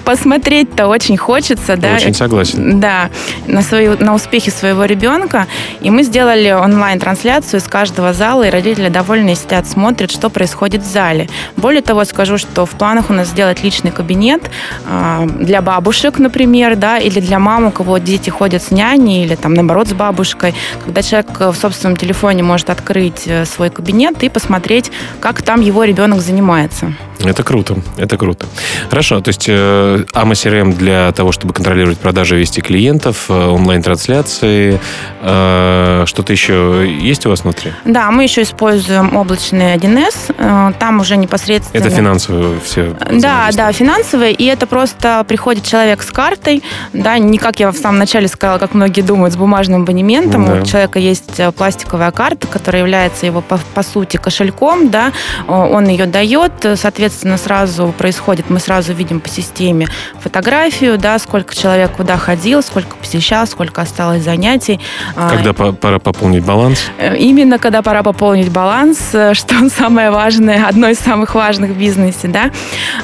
посмотреть-то 0.05 0.87
очень 0.87 1.17
хочется, 1.17 1.75
да. 1.75 1.95
Очень 1.95 2.13
согласен. 2.13 2.79
Да, 2.79 3.09
на, 3.47 3.61
свою, 3.61 3.97
на 3.99 4.13
успехи 4.13 4.51
своего 4.51 4.85
ребенка. 4.85 5.47
И 5.81 5.89
мы 5.89 6.03
сделали 6.03 6.51
онлайн-трансляцию 6.51 7.59
из 7.59 7.63
каждого 7.67 8.13
зала, 8.13 8.43
и 8.43 8.49
родители 8.49 8.89
довольны 8.89 9.35
сидят, 9.35 9.67
смотрят, 9.67 10.11
что 10.11 10.29
происходит 10.29 10.83
в 10.83 10.85
зале. 10.85 11.27
Более 11.57 11.81
того, 11.81 12.05
скажу, 12.05 12.37
что 12.37 12.65
в 12.65 12.71
планах 12.71 13.09
у 13.09 13.13
нас 13.13 13.29
сделать 13.29 13.63
личный 13.63 13.91
кабинет 13.91 14.43
э, 14.85 15.27
для 15.39 15.61
бабушек, 15.61 16.19
например, 16.19 16.75
да, 16.75 16.97
или 16.99 17.19
для 17.19 17.39
мам, 17.39 17.65
у 17.65 17.71
кого 17.71 17.97
дети 17.97 18.29
ходят 18.29 18.61
с 18.61 18.71
няней, 18.71 19.25
или 19.25 19.35
там, 19.35 19.53
наоборот, 19.53 19.87
с 19.87 19.93
бабушкой, 19.93 20.53
когда 20.83 21.01
человек 21.01 21.39
в 21.39 21.55
собственном 21.55 21.97
телефоне 21.97 22.43
может 22.43 22.69
открыть 22.69 23.23
э, 23.25 23.45
свой 23.45 23.69
кабинет 23.69 24.23
и 24.23 24.29
посмотреть, 24.29 24.91
как 25.19 25.41
там 25.41 25.61
его 25.61 25.83
ребенок 25.83 26.21
занимается. 26.21 26.93
Это 27.27 27.43
круто, 27.43 27.75
это 27.97 28.17
круто. 28.17 28.45
Хорошо, 28.89 29.19
то 29.21 29.29
есть 29.29 29.45
э, 29.47 30.05
AMA 30.13 30.31
CRM 30.31 30.75
для 30.75 31.11
того, 31.11 31.31
чтобы 31.31 31.53
контролировать 31.53 31.97
продажи, 31.97 32.37
вести 32.37 32.61
клиентов, 32.61 33.25
э, 33.29 33.33
онлайн-трансляции, 33.33 34.79
э, 35.21 36.03
что-то 36.05 36.31
еще 36.31 36.85
есть 37.01 37.25
у 37.25 37.29
вас 37.29 37.43
внутри? 37.43 37.71
Да, 37.85 38.11
мы 38.11 38.23
еще 38.23 38.43
используем 38.43 39.15
облачный 39.15 39.75
1С, 39.75 40.35
э, 40.37 40.73
там 40.79 40.99
уже 40.99 41.17
непосредственно... 41.17 41.81
Это 41.81 41.89
финансовые 41.89 42.59
все? 42.63 42.95
Да, 43.11 43.49
да, 43.53 43.71
финансовые, 43.71 44.33
и 44.33 44.45
это 44.45 44.67
просто 44.67 45.25
приходит 45.27 45.63
человек 45.63 46.03
с 46.03 46.11
картой, 46.11 46.63
да, 46.93 47.17
не 47.17 47.37
как 47.37 47.59
я 47.59 47.71
в 47.71 47.77
самом 47.77 47.99
начале 47.99 48.27
сказала, 48.27 48.59
как 48.59 48.73
многие 48.73 49.01
думают, 49.01 49.33
с 49.33 49.37
бумажным 49.37 49.83
абонементом, 49.83 50.45
да. 50.45 50.61
у 50.61 50.65
человека 50.65 50.99
есть 50.99 51.39
э, 51.39 51.51
пластиковая 51.51 52.11
карта, 52.11 52.47
которая 52.47 52.83
является 52.83 53.25
его, 53.25 53.41
по, 53.41 53.59
по 53.73 53.83
сути, 53.83 54.17
кошельком, 54.17 54.89
да, 54.89 55.11
он 55.47 55.87
ее 55.87 56.05
дает, 56.05 56.53
соответственно, 56.75 57.14
соответственно, 57.15 57.37
сразу 57.37 57.93
происходит, 57.97 58.49
мы 58.49 58.59
сразу 58.59 58.93
видим 58.93 59.19
по 59.19 59.29
системе 59.29 59.87
фотографию, 60.19 60.97
да, 60.97 61.17
сколько 61.17 61.55
человек 61.55 61.91
куда 61.95 62.17
ходил, 62.17 62.61
сколько 62.61 62.95
посещал, 62.97 63.47
сколько 63.47 63.81
осталось 63.81 64.23
занятий. 64.23 64.79
А, 65.15 65.29
когда 65.29 65.53
пора 65.53 65.99
пополнить 65.99 66.43
баланс? 66.43 66.91
Э, 66.97 67.15
именно 67.15 67.57
когда 67.57 67.81
пора 67.81 68.03
пополнить 68.03 68.51
баланс, 68.51 68.99
э, 69.13 69.33
что 69.33 69.69
самое 69.69 70.11
важное, 70.11 70.67
одно 70.67 70.89
из 70.89 70.99
самых 70.99 71.35
важных 71.35 71.71
в 71.71 71.77
бизнесе, 71.77 72.27
да. 72.27 72.51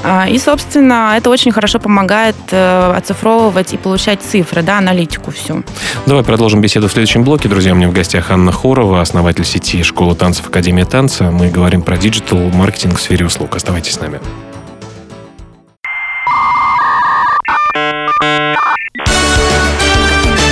А, 0.04 0.28
и, 0.28 0.38
собственно, 0.38 1.14
это 1.16 1.30
очень 1.30 1.52
хорошо 1.52 1.80
помогает 1.80 2.36
э, 2.52 2.94
оцифровывать 2.98 3.74
и 3.74 3.78
получать 3.78 4.22
цифры, 4.22 4.62
да, 4.62 4.78
аналитику 4.78 5.32
всю. 5.32 5.64
Давай 6.06 6.24
продолжим 6.24 6.62
беседу 6.62 6.88
в 6.88 6.92
следующем 6.92 7.24
блоке. 7.24 7.48
Друзья, 7.48 7.72
у 7.72 7.76
меня 7.76 7.88
в 7.88 7.94
гостях 7.94 8.32
Анна 8.32 8.52
Хорова, 8.52 9.02
основатель 9.02 9.46
сети 9.46 9.84
школы 9.84 10.16
танцев 10.16 10.48
Академия 10.48 10.86
танца. 10.86 11.32
Мы 11.32 11.50
говорим 11.50 11.82
про 11.82 11.98
digital 11.98 12.40
маркетинг 12.50 12.98
в 12.98 13.02
сфере 13.02 13.26
услуг. 13.26 13.56
Оставайтесь 13.56 13.91
Оставайтесь 13.92 13.96
с 13.96 14.00
нами. 14.00 14.20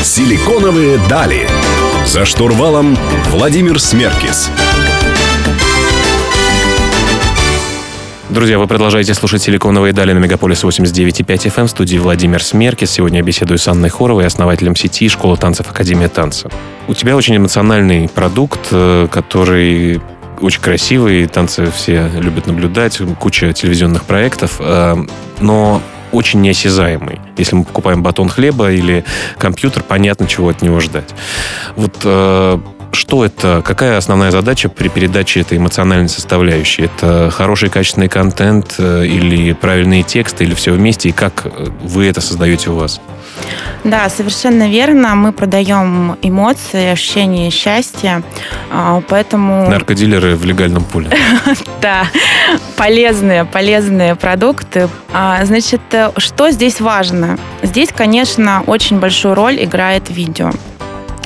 Силиконовые 0.03 1.00
дали. 1.10 1.48
За 2.05 2.25
штурвалом 2.25 2.98
Владимир 3.27 3.79
Смеркис. 3.79 4.50
Друзья, 8.29 8.60
вы 8.60 8.67
продолжаете 8.67 9.15
слушать 9.15 9.41
«Силиконовые 9.41 9.91
дали» 9.91 10.13
на 10.13 10.19
Мегаполис 10.19 10.63
89.5 10.63 11.25
FM 11.25 11.65
в 11.65 11.69
студии 11.69 11.98
Владимир 11.98 12.43
Смеркис. 12.43 12.91
Сегодня 12.91 13.19
я 13.19 13.24
беседую 13.25 13.58
с 13.58 13.67
Анной 13.67 13.89
Хоровой, 13.89 14.27
основателем 14.27 14.75
сети 14.75 15.10
«Школа 15.10 15.36
танцев 15.36 15.69
Академия 15.72 16.10
танца». 16.10 16.50
У 16.88 16.93
тебя 16.93 17.15
очень 17.15 17.38
эмоциональный 17.38 18.08
продукт, 18.08 18.67
э, 18.72 19.08
который 19.12 20.00
очень 20.41 20.62
красивый, 20.62 21.25
танцы 21.27 21.72
все 21.72 22.10
любят 22.19 22.48
наблюдать, 22.48 23.00
куча 23.19 23.53
телевизионных 23.53 24.05
проектов, 24.05 24.58
э, 24.60 24.96
но 25.39 25.81
очень 26.12 26.41
неосязаемый. 26.41 27.19
Если 27.38 27.55
мы 27.55 27.63
покупаем 27.63 28.01
батон 28.01 28.29
хлеба 28.29 28.72
или 28.72 29.05
компьютер, 29.38 29.84
понятно, 29.84 30.27
чего 30.27 30.50
от 30.50 30.62
него 30.62 30.79
ждать. 30.79 31.13
Вот 31.75 31.98
э, 32.03 32.60
что 32.91 33.25
это, 33.25 33.62
какая 33.65 33.98
основная 33.98 34.31
задача 34.31 34.69
при 34.69 34.88
передаче 34.88 35.41
этой 35.41 35.58
эмоциональной 35.58 36.10
составляющей? 36.10 36.84
Это 36.84 37.29
хороший 37.31 37.69
качественный 37.69 38.10
контент 38.10 38.75
э, 38.77 39.05
или 39.05 39.53
правильные 39.53 40.03
тексты, 40.03 40.43
или 40.43 40.53
все 40.53 40.72
вместе, 40.72 41.10
и 41.10 41.12
как 41.12 41.46
вы 41.81 42.08
это 42.08 42.22
создаете 42.22 42.69
у 42.69 42.75
вас? 42.75 43.00
Да, 43.84 44.10
совершенно 44.10 44.69
верно. 44.69 45.15
Мы 45.15 45.31
продаем 45.31 46.17
эмоции, 46.22 46.89
ощущение 46.89 47.50
счастья, 47.50 48.24
а, 48.72 49.01
поэтому... 49.08 49.69
Наркодилеры 49.69 50.36
в 50.36 50.46
легальном 50.46 50.84
поле. 50.84 51.10
Да, 51.81 52.05
полезные, 52.75 53.46
полезные 53.46 54.15
продукты. 54.15 54.89
А, 55.13 55.46
значит, 55.46 55.79
э, 55.91 56.12
что 56.17 56.51
здесь 56.51 56.81
важно? 56.81 57.39
Здесь, 57.63 57.89
конечно, 57.96 58.63
очень 58.67 59.00
большую 59.00 59.34
роль 59.34 59.63
играет 59.63 60.10
видео. 60.10 60.51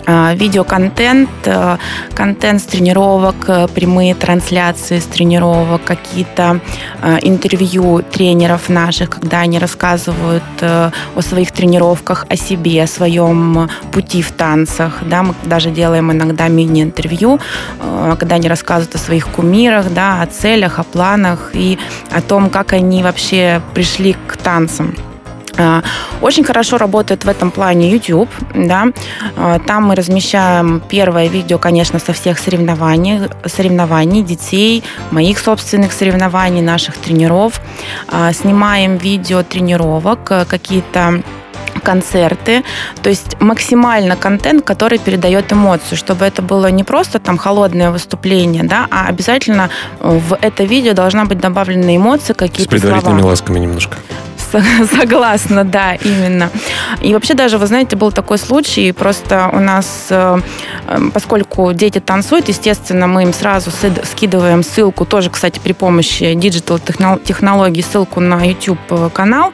А, 0.06 0.34
видеоконтент, 0.36 1.30
э, 1.46 1.78
контент 2.14 2.62
с 2.62 2.64
тренировок, 2.64 3.36
э, 3.48 3.68
прямые 3.74 4.16
трансляции 4.16 5.00
с 5.00 5.06
тренировок, 5.06 5.82
какие-то 5.86 6.60
э, 7.02 7.20
интервью 7.22 8.02
тренеров 8.02 8.70
наших, 8.70 9.10
когда 9.10 9.40
они 9.40 9.60
рассказывают 9.60 10.44
о 10.62 11.22
своих 11.22 11.52
тренировках, 11.52 12.26
о 12.30 12.36
себе, 12.36 12.84
о 12.84 12.88
своем 12.88 13.70
пути 13.92 14.22
в 14.22 14.32
танцах. 14.32 15.00
Да, 15.10 15.24
мы 15.24 15.36
даже 15.44 15.72
делаем 15.72 16.12
иногда 16.12 16.48
мини-интервью, 16.48 17.40
когда 18.20 18.36
они 18.36 18.48
рассказывают 18.48 18.96
о 18.96 18.98
своих 18.98 19.28
кумирах, 19.28 19.94
да, 19.94 20.22
о 20.22 20.26
целях, 20.26 20.80
о 20.80 20.84
планах 20.84 21.52
и 21.54 21.78
о 22.12 22.22
том, 22.22 22.50
как 22.50 22.74
они 22.74 23.04
вообще 23.04 23.62
пришли 23.74 24.16
к 24.28 24.38
танцам. 24.38 24.96
А, 25.58 25.84
очень 26.22 26.44
хорошо 26.44 26.78
работает 26.78 27.26
в 27.26 27.30
этом 27.30 27.52
плане 27.52 27.90
YouTube, 27.92 28.30
да. 28.56 28.88
А, 29.38 29.60
там 29.60 29.86
мы 29.86 29.96
размещаем 29.96 30.82
первое 30.90 31.28
видео, 31.28 31.58
конечно, 31.58 32.00
со 32.00 32.14
всех 32.14 32.40
соревнований, 32.40 33.30
соревнований 33.46 34.24
детей, 34.24 34.84
моих 35.12 35.40
собственных 35.40 35.92
соревнований, 35.92 36.62
наших 36.62 36.98
тренеров. 36.98 37.62
А, 38.08 38.34
снимаем 38.34 38.98
видео 38.98 39.44
тренировок, 39.44 40.32
э, 40.32 40.46
какие-то 40.46 41.24
концерты, 41.84 42.64
то 43.02 43.10
есть 43.10 43.40
максимально 43.42 44.16
контент, 44.16 44.64
который 44.64 45.00
передает 45.00 45.52
эмоцию, 45.52 45.98
чтобы 45.98 46.26
это 46.26 46.42
было 46.42 46.68
не 46.68 46.84
просто 46.84 47.20
там 47.20 47.38
холодное 47.38 47.92
выступление, 47.92 48.64
да, 48.64 48.88
а 48.90 49.08
обязательно 49.08 49.70
в 50.00 50.38
это 50.40 50.64
видео 50.64 50.94
должна 50.94 51.26
быть 51.26 51.40
добавлена 51.40 51.96
эмоция, 51.96 52.36
какие-то 52.36 52.64
С 52.64 52.68
предварительными 52.68 53.20
слова. 53.20 53.32
ласками 53.32 53.60
немножко 53.60 53.98
Согласна, 55.00 55.64
да, 55.64 55.96
именно. 55.96 56.50
И 57.02 57.14
вообще 57.14 57.34
даже, 57.34 57.58
вы 57.58 57.68
знаете, 57.68 57.96
был 57.96 58.12
такой 58.12 58.38
случай, 58.38 58.92
просто 58.92 59.50
у 59.52 59.60
нас, 59.60 60.08
э, 60.10 60.40
эм, 60.88 61.12
поскольку 61.12 61.74
дети 61.74 62.00
танцуют, 62.00 62.48
естественно, 62.48 63.08
мы 63.08 63.24
им 63.24 63.34
сразу 63.34 63.72
скидываем 64.04 64.64
ссылку, 64.64 65.06
тоже, 65.06 65.30
кстати, 65.30 65.60
при 65.60 65.74
помощи 65.74 66.34
digital 66.34 66.80
технологий, 66.80 67.82
ссылку 67.82 68.20
на 68.20 68.44
YouTube-канал. 68.44 69.52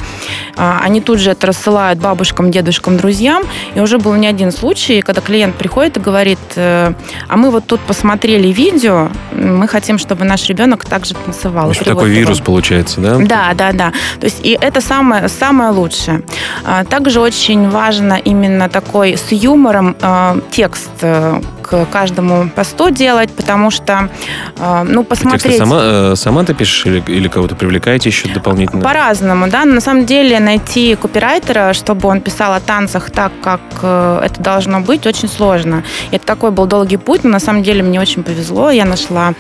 А, 0.55 0.79
они 0.83 1.01
тут 1.01 1.19
же 1.19 1.31
это 1.31 1.47
рассылают 1.47 1.99
бабушкам, 1.99 2.51
дедушкам, 2.51 2.97
друзьям. 2.97 3.43
И 3.75 3.79
уже 3.79 3.97
был 3.97 4.13
не 4.15 4.27
один 4.27 4.51
случай, 4.51 5.01
когда 5.01 5.21
клиент 5.21 5.55
приходит 5.55 5.97
и 5.97 5.99
говорит, 5.99 6.39
э, 6.55 6.93
а 7.27 7.37
мы 7.37 7.51
вот 7.51 7.65
тут 7.65 7.79
посмотрели 7.81 8.47
видео, 8.49 9.09
мы 9.31 9.67
хотим, 9.67 9.97
чтобы 9.97 10.25
наш 10.25 10.47
ребенок 10.49 10.85
также 10.85 11.13
танцевал. 11.13 11.71
Еще 11.71 11.83
такой 11.83 12.09
вирус 12.09 12.39
получается, 12.39 12.99
да? 13.01 13.17
Да, 13.17 13.53
да, 13.53 13.71
да. 13.71 13.93
То 14.19 14.25
есть 14.25 14.39
и 14.43 14.57
это 14.59 14.81
самое, 14.81 15.29
самое 15.29 15.71
лучшее. 15.71 16.21
А, 16.65 16.83
также 16.83 17.19
очень 17.29 17.69
важно 17.69 18.15
именно 18.15 18.69
такой 18.69 19.15
с 19.15 19.31
юмором 19.31 19.95
э, 20.01 20.41
текст 20.49 20.89
э, 21.01 21.39
к 21.69 21.85
каждому 21.85 22.49
посту 22.49 22.89
делать, 22.89 23.29
потому 23.31 23.69
что, 23.69 24.09
э, 24.57 24.83
ну, 24.87 25.03
посмотреть... 25.03 25.43
Тексты 25.43 25.59
сама, 25.59 25.79
э, 25.81 26.15
сама 26.15 26.43
ты 26.43 26.55
пишешь 26.55 26.85
или, 26.87 27.03
или 27.07 27.27
кого-то 27.27 27.55
привлекаете 27.55 28.09
еще 28.09 28.27
дополнительно? 28.29 28.81
По-разному, 28.81 29.47
да. 29.47 29.65
На 29.65 29.81
самом 29.81 30.05
деле 30.05 30.39
найти 30.39 30.95
копирайтера, 30.95 31.73
чтобы 31.73 32.09
он 32.09 32.21
писал 32.21 32.53
о 32.53 32.59
танцах 32.59 33.11
так, 33.11 33.31
как 33.43 33.61
э, 33.83 34.21
это 34.25 34.41
должно 34.41 34.79
быть, 34.79 35.05
очень 35.05 35.27
сложно. 35.27 35.83
Это 36.11 36.25
такой 36.25 36.49
был 36.49 36.65
долгий 36.65 36.97
путь, 36.97 37.23
но 37.23 37.29
на 37.29 37.39
самом 37.39 37.61
деле 37.61 37.83
мне 37.83 38.01
очень 38.01 38.23
повезло. 38.23 38.71
Я 38.71 38.85
нашла 38.85 39.33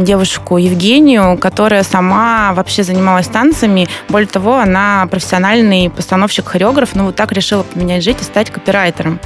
девушку 0.00 0.56
Евгению, 0.56 1.38
которая 1.38 1.84
сама 1.84 2.52
вообще 2.54 2.82
занималась 2.82 3.28
танцами. 3.28 3.86
Более 4.08 4.28
того, 4.28 4.58
она 4.58 5.06
профессиональный 5.10 5.90
постановщик-хореограф, 5.90 6.94
но 6.94 7.04
вот 7.04 7.16
так 7.16 7.32
решила 7.32 7.62
поменять 7.62 8.02
жизнь 8.02 8.18
и 8.20 8.24
стать 8.24 8.50
копирайтером. 8.50 9.20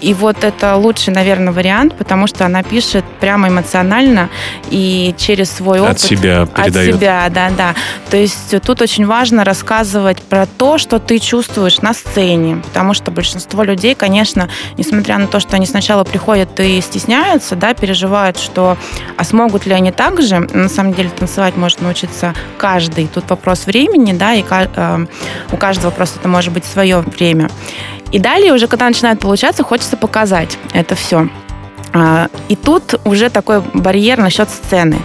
И 0.00 0.12
вот 0.12 0.44
это 0.44 0.76
лучший, 0.76 1.14
наверное, 1.14 1.52
вариант, 1.52 1.93
потому 1.98 2.26
что 2.26 2.44
она 2.44 2.62
пишет 2.62 3.04
прямо 3.20 3.48
эмоционально 3.48 4.28
и 4.70 5.14
через 5.16 5.50
свой 5.50 5.80
опыт. 5.80 5.96
От 5.96 6.00
себя 6.00 6.46
передает. 6.46 6.94
От 6.94 7.00
себя, 7.00 7.26
да, 7.30 7.50
да. 7.50 7.74
То 8.10 8.16
есть 8.16 8.54
тут 8.62 8.80
очень 8.80 9.06
важно 9.06 9.44
рассказывать 9.44 10.22
про 10.22 10.46
то, 10.46 10.78
что 10.78 10.98
ты 10.98 11.18
чувствуешь 11.18 11.80
на 11.80 11.94
сцене, 11.94 12.56
потому 12.56 12.94
что 12.94 13.10
большинство 13.10 13.62
людей, 13.62 13.94
конечно, 13.94 14.48
несмотря 14.76 15.18
на 15.18 15.26
то, 15.26 15.40
что 15.40 15.56
они 15.56 15.66
сначала 15.66 16.04
приходят 16.04 16.58
и 16.60 16.80
стесняются, 16.80 17.56
да, 17.56 17.74
переживают, 17.74 18.38
что 18.38 18.76
а 19.16 19.24
смогут 19.24 19.66
ли 19.66 19.72
они 19.72 19.92
так 19.92 20.22
же, 20.22 20.40
на 20.40 20.68
самом 20.68 20.94
деле 20.94 21.10
танцевать 21.10 21.56
может 21.56 21.80
научиться 21.80 22.34
каждый. 22.58 23.06
Тут 23.06 23.30
вопрос 23.30 23.66
времени, 23.66 24.12
да, 24.12 24.34
и 24.34 24.44
э, 24.48 25.06
у 25.52 25.56
каждого 25.56 25.90
просто 25.90 26.20
это 26.20 26.28
может 26.28 26.52
быть 26.52 26.64
свое 26.64 27.00
время. 27.00 27.48
И 28.12 28.18
далее 28.18 28.52
уже, 28.52 28.68
когда 28.68 28.86
начинает 28.86 29.18
получаться, 29.18 29.64
хочется 29.64 29.96
показать 29.96 30.58
это 30.72 30.94
все. 30.94 31.28
А, 31.94 32.28
и 32.48 32.56
тут 32.56 33.00
уже 33.04 33.30
такой 33.30 33.62
барьер 33.72 34.18
насчет 34.18 34.50
сцены 34.50 34.98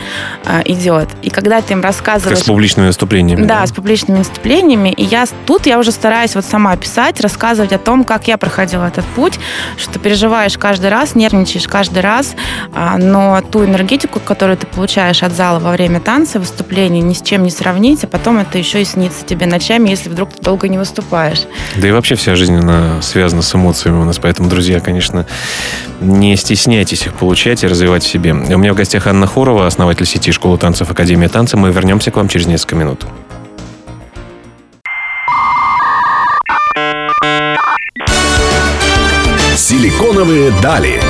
а, 0.43 0.61
идет. 0.65 1.07
И 1.21 1.29
когда 1.29 1.61
ты 1.61 1.73
им 1.73 1.81
рассказываешь... 1.81 2.37
Как 2.37 2.45
с 2.45 2.47
публичными 2.47 2.87
выступлениями. 2.87 3.45
Да, 3.45 3.59
да, 3.59 3.67
с 3.67 3.71
публичными 3.71 4.17
выступлениями. 4.17 4.89
И 4.89 5.03
я 5.03 5.25
тут 5.45 5.67
я 5.67 5.77
уже 5.77 5.91
стараюсь 5.91 6.33
вот 6.33 6.45
сама 6.45 6.75
писать, 6.75 7.21
рассказывать 7.21 7.73
о 7.73 7.77
том, 7.77 8.03
как 8.03 8.27
я 8.27 8.39
проходила 8.39 8.87
этот 8.87 9.05
путь, 9.05 9.39
что 9.77 9.99
переживаешь 9.99 10.57
каждый 10.57 10.89
раз, 10.89 11.13
нервничаешь 11.13 11.67
каждый 11.67 12.01
раз, 12.01 12.33
а, 12.73 12.97
но 12.97 13.39
ту 13.41 13.63
энергетику, 13.65 14.19
которую 14.19 14.57
ты 14.57 14.65
получаешь 14.65 15.21
от 15.21 15.33
зала 15.33 15.59
во 15.59 15.71
время 15.71 15.99
танца, 15.99 16.39
выступления, 16.39 17.01
ни 17.01 17.13
с 17.13 17.21
чем 17.21 17.43
не 17.43 17.51
сравнить, 17.51 18.03
а 18.03 18.07
потом 18.07 18.39
это 18.39 18.57
еще 18.57 18.81
и 18.81 18.85
снится 18.85 19.23
тебе 19.23 19.45
ночами, 19.45 19.89
если 19.89 20.09
вдруг 20.09 20.33
ты 20.33 20.41
долго 20.41 20.67
не 20.67 20.79
выступаешь. 20.79 21.43
Да 21.77 21.87
и 21.87 21.91
вообще 21.91 22.15
вся 22.15 22.35
жизнь, 22.35 22.55
она 22.55 22.99
связана 23.03 23.43
с 23.43 23.53
эмоциями 23.53 24.01
у 24.01 24.05
нас, 24.05 24.17
поэтому, 24.17 24.49
друзья, 24.49 24.79
конечно, 24.79 25.27
не 26.01 26.35
стесняйтесь 26.35 26.78
стесняйтесь 26.79 27.07
их 27.07 27.13
получать 27.13 27.63
и 27.63 27.67
развивать 27.67 28.03
в 28.03 28.07
себе. 28.07 28.31
У 28.31 28.57
меня 28.57 28.73
в 28.73 28.75
гостях 28.75 29.07
Анна 29.07 29.27
Хорова, 29.27 29.67
основатель 29.67 30.05
сети 30.05 30.31
школы 30.31 30.57
танцев 30.57 30.89
Академия 30.89 31.27
танца. 31.27 31.57
Мы 31.57 31.71
вернемся 31.71 32.09
к 32.09 32.15
вам 32.15 32.29
через 32.29 32.47
несколько 32.47 32.75
минут. 32.75 33.05
Силиконовые 39.55 40.51
дали. 40.61 41.01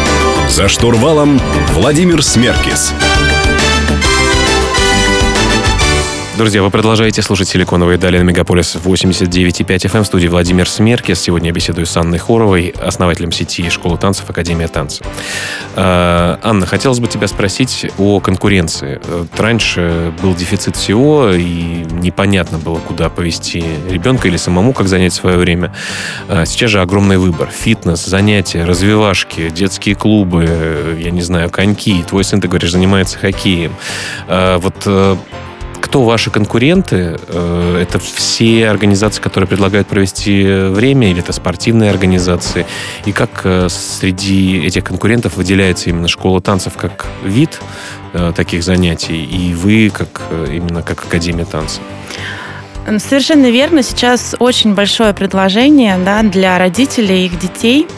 За 0.50 0.68
штурвалом 0.68 1.40
Владимир 1.74 2.24
Смеркис. 2.24 2.94
Друзья, 6.40 6.64
вы 6.64 6.70
продолжаете 6.70 7.22
слушать 7.22 7.50
«Силиконовые 7.50 7.98
дали» 7.98 8.18
на 8.18 8.22
Мегаполис 8.22 8.78
89,5 8.82 9.66
FM 9.66 10.04
в 10.04 10.06
студии 10.06 10.28
Владимир 10.28 10.70
Смеркис. 10.70 11.20
Сегодня 11.20 11.50
я 11.50 11.54
беседую 11.54 11.86
с 11.86 11.98
Анной 11.98 12.18
Хоровой, 12.18 12.74
основателем 12.82 13.34
сети 13.34 13.70
школы 13.70 13.98
танцев 13.98 14.30
Академия 14.30 14.70
танца. 14.70 15.04
А, 15.76 16.40
Анна, 16.42 16.66
хотелось 16.66 17.02
бы 17.02 17.08
тебя 17.08 17.28
спросить 17.28 17.88
о 17.98 18.22
конкуренции. 18.22 19.02
Раньше 19.38 20.14
был 20.22 20.34
дефицит 20.34 20.78
всего, 20.78 21.30
и 21.32 21.86
непонятно 21.92 22.58
было, 22.58 22.80
куда 22.80 23.10
повести 23.10 23.62
ребенка 23.90 24.30
или 24.30 24.38
самому, 24.38 24.72
как 24.72 24.88
занять 24.88 25.14
свое 25.14 25.38
время. 25.38 25.74
А, 26.30 26.46
сейчас 26.46 26.72
же 26.72 26.80
огромный 26.80 27.18
выбор. 27.18 27.50
Фитнес, 27.50 28.06
занятия, 28.06 28.64
развивашки, 28.64 29.50
детские 29.50 29.96
клубы, 29.96 30.98
я 31.02 31.12
не 31.12 31.22
знаю, 31.22 31.50
коньки. 31.50 32.02
Твой 32.04 32.24
сын, 32.24 32.40
ты 32.40 32.48
говоришь, 32.48 32.72
занимается 32.72 33.20
хоккеем. 33.20 33.76
Вот 34.30 34.84
э, 34.86 35.18
кто 35.90 36.04
ваши 36.04 36.30
конкуренты? 36.30 37.18
Э, 37.30 37.80
это 37.82 37.98
все 37.98 38.70
организации, 38.70 39.24
которые 39.24 39.48
предлагают 39.48 39.88
провести 39.88 40.44
время, 40.44 41.10
или 41.10 41.20
это 41.20 41.34
спортивные 41.34 41.90
организации? 41.90 42.68
И 43.06 43.12
как 43.12 43.42
э, 43.44 43.70
среди 43.70 44.60
этих 44.60 44.84
конкурентов 44.84 45.36
выделяется 45.36 45.90
именно 45.90 46.08
школа 46.08 46.42
танцев 46.42 46.74
как 46.78 47.08
вид 47.24 47.60
э, 48.14 48.34
таких 48.36 48.62
занятий, 48.62 49.26
и 49.26 49.56
вы 49.56 49.90
как 49.90 50.22
именно 50.52 50.84
как 50.84 51.04
Академия 51.06 51.46
танца? 51.46 51.82
Совершенно 53.00 53.50
верно. 53.50 53.82
Сейчас 53.82 54.36
очень 54.38 54.76
большое 54.76 55.16
предложение 55.16 55.98
да, 55.98 56.22
для 56.22 56.60
родителей 56.60 57.24
и 57.24 57.26
их 57.26 57.40
детей– 57.40 57.88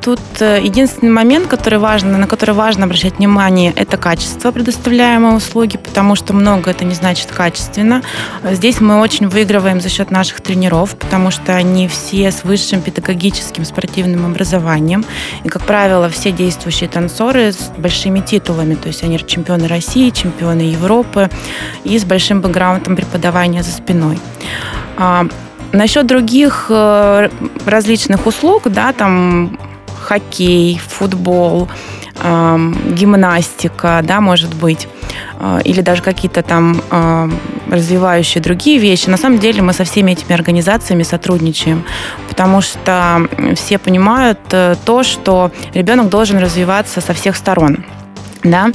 тут 0.00 0.20
э, 0.40 0.60
единственный 0.62 1.10
момент, 1.10 1.46
который 1.46 1.78
важно, 1.78 2.18
на 2.18 2.26
который 2.26 2.54
важно 2.54 2.84
обращать 2.84 3.18
внимание, 3.18 3.72
это 3.76 3.96
качество 3.96 4.50
предоставляемой 4.50 5.36
услуги, 5.36 5.76
потому 5.76 6.14
что 6.14 6.32
много 6.32 6.70
это 6.70 6.84
не 6.84 6.94
значит 6.94 7.30
качественно. 7.30 8.02
Здесь 8.50 8.80
мы 8.80 9.00
очень 9.00 9.28
выигрываем 9.28 9.80
за 9.80 9.88
счет 9.88 10.10
наших 10.10 10.40
тренеров, 10.40 10.96
потому 10.96 11.30
что 11.30 11.54
они 11.54 11.88
все 11.88 12.30
с 12.30 12.44
высшим 12.44 12.82
педагогическим 12.82 13.64
спортивным 13.64 14.26
образованием. 14.26 15.04
И, 15.44 15.48
как 15.48 15.62
правило, 15.62 16.08
все 16.08 16.32
действующие 16.32 16.88
танцоры 16.88 17.52
с 17.52 17.70
большими 17.76 18.20
титулами, 18.20 18.74
то 18.74 18.88
есть 18.88 19.02
они 19.04 19.18
чемпионы 19.18 19.68
России, 19.68 20.10
чемпионы 20.10 20.62
Европы 20.62 21.30
и 21.84 21.98
с 21.98 22.04
большим 22.04 22.40
бэкграундом 22.40 22.96
преподавания 22.96 23.62
за 23.62 23.70
спиной. 23.70 24.18
Насчет 25.72 26.06
других 26.06 26.66
э, 26.68 27.28
различных 27.66 28.26
услуг, 28.26 28.64
да, 28.66 28.92
там 28.92 29.58
хоккей, 30.02 30.78
футбол, 30.78 31.68
гимнастика, 32.14 34.00
да, 34.04 34.20
может 34.20 34.54
быть, 34.54 34.86
э, 35.40 35.60
или 35.64 35.80
даже 35.80 36.02
какие-то 36.02 36.42
там 36.42 36.80
развивающие 37.72 38.42
другие 38.42 38.78
вещи. 38.78 39.08
На 39.08 39.16
самом 39.16 39.38
деле 39.38 39.62
мы 39.62 39.72
со 39.72 39.84
всеми 39.84 40.12
этими 40.12 40.34
организациями 40.34 41.04
сотрудничаем, 41.04 41.84
потому 42.28 42.60
что 42.60 43.26
все 43.56 43.78
понимают 43.78 44.38
э, 44.50 44.76
то, 44.84 45.02
что 45.02 45.50
ребенок 45.72 46.10
должен 46.10 46.38
развиваться 46.38 47.00
со 47.00 47.14
всех 47.14 47.34
сторон 47.34 47.84
да, 48.44 48.70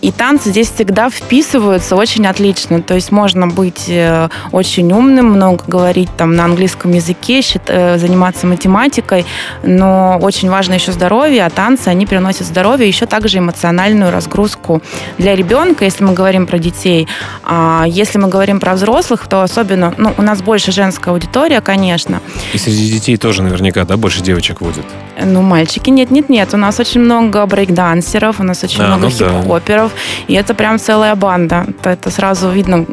и 0.00 0.12
танцы 0.12 0.50
здесь 0.50 0.70
всегда 0.70 1.10
вписываются 1.10 1.96
очень 1.96 2.26
отлично. 2.26 2.82
То 2.82 2.94
есть 2.94 3.10
можно 3.10 3.48
быть 3.48 3.86
э, 3.88 4.28
очень 4.52 4.92
умным, 4.92 5.26
много 5.26 5.64
говорить 5.66 6.08
там 6.16 6.36
на 6.36 6.44
английском 6.44 6.92
языке, 6.92 7.40
э, 7.66 7.98
заниматься 7.98 8.46
математикой, 8.46 9.26
но 9.62 10.18
очень 10.20 10.50
важно 10.50 10.74
еще 10.74 10.92
здоровье, 10.92 11.44
а 11.44 11.50
танцы, 11.50 11.88
они 11.88 12.06
приносят 12.06 12.46
здоровье, 12.46 12.86
еще 12.86 13.06
также 13.06 13.38
эмоциональную 13.38 14.12
разгрузку 14.12 14.82
для 15.18 15.34
ребенка, 15.34 15.84
если 15.84 16.04
мы 16.04 16.12
говорим 16.12 16.46
про 16.46 16.58
детей. 16.58 17.08
А 17.44 17.84
если 17.86 18.18
мы 18.18 18.28
говорим 18.28 18.60
про 18.60 18.74
взрослых, 18.74 19.26
то 19.28 19.42
особенно, 19.42 19.94
ну, 19.98 20.14
у 20.16 20.22
нас 20.22 20.42
больше 20.42 20.70
женская 20.72 21.10
аудитория, 21.10 21.60
конечно. 21.60 22.20
И 22.52 22.58
среди 22.58 22.90
детей 22.90 23.16
тоже 23.16 23.42
наверняка, 23.42 23.84
да, 23.84 23.96
больше 23.96 24.22
девочек 24.22 24.58
будет? 24.58 24.84
Ну, 25.20 25.42
мальчики, 25.42 25.90
нет, 25.90 26.10
нет, 26.10 26.28
нет. 26.28 26.54
У 26.54 26.56
нас 26.56 26.78
очень 26.78 27.00
много 27.00 27.44
брейкдансеров, 27.46 28.38
у 28.40 28.44
нас 28.44 28.62
очень 28.62 28.82
а, 28.82 28.88
много 28.88 29.06
ну, 29.06 29.10
хип-хоперов, 29.10 29.87
и 30.26 30.34
это 30.34 30.54
прям 30.54 30.78
целая 30.78 31.14
банда. 31.14 31.66
Это 31.82 32.10
сразу 32.10 32.50
видно 32.50 32.86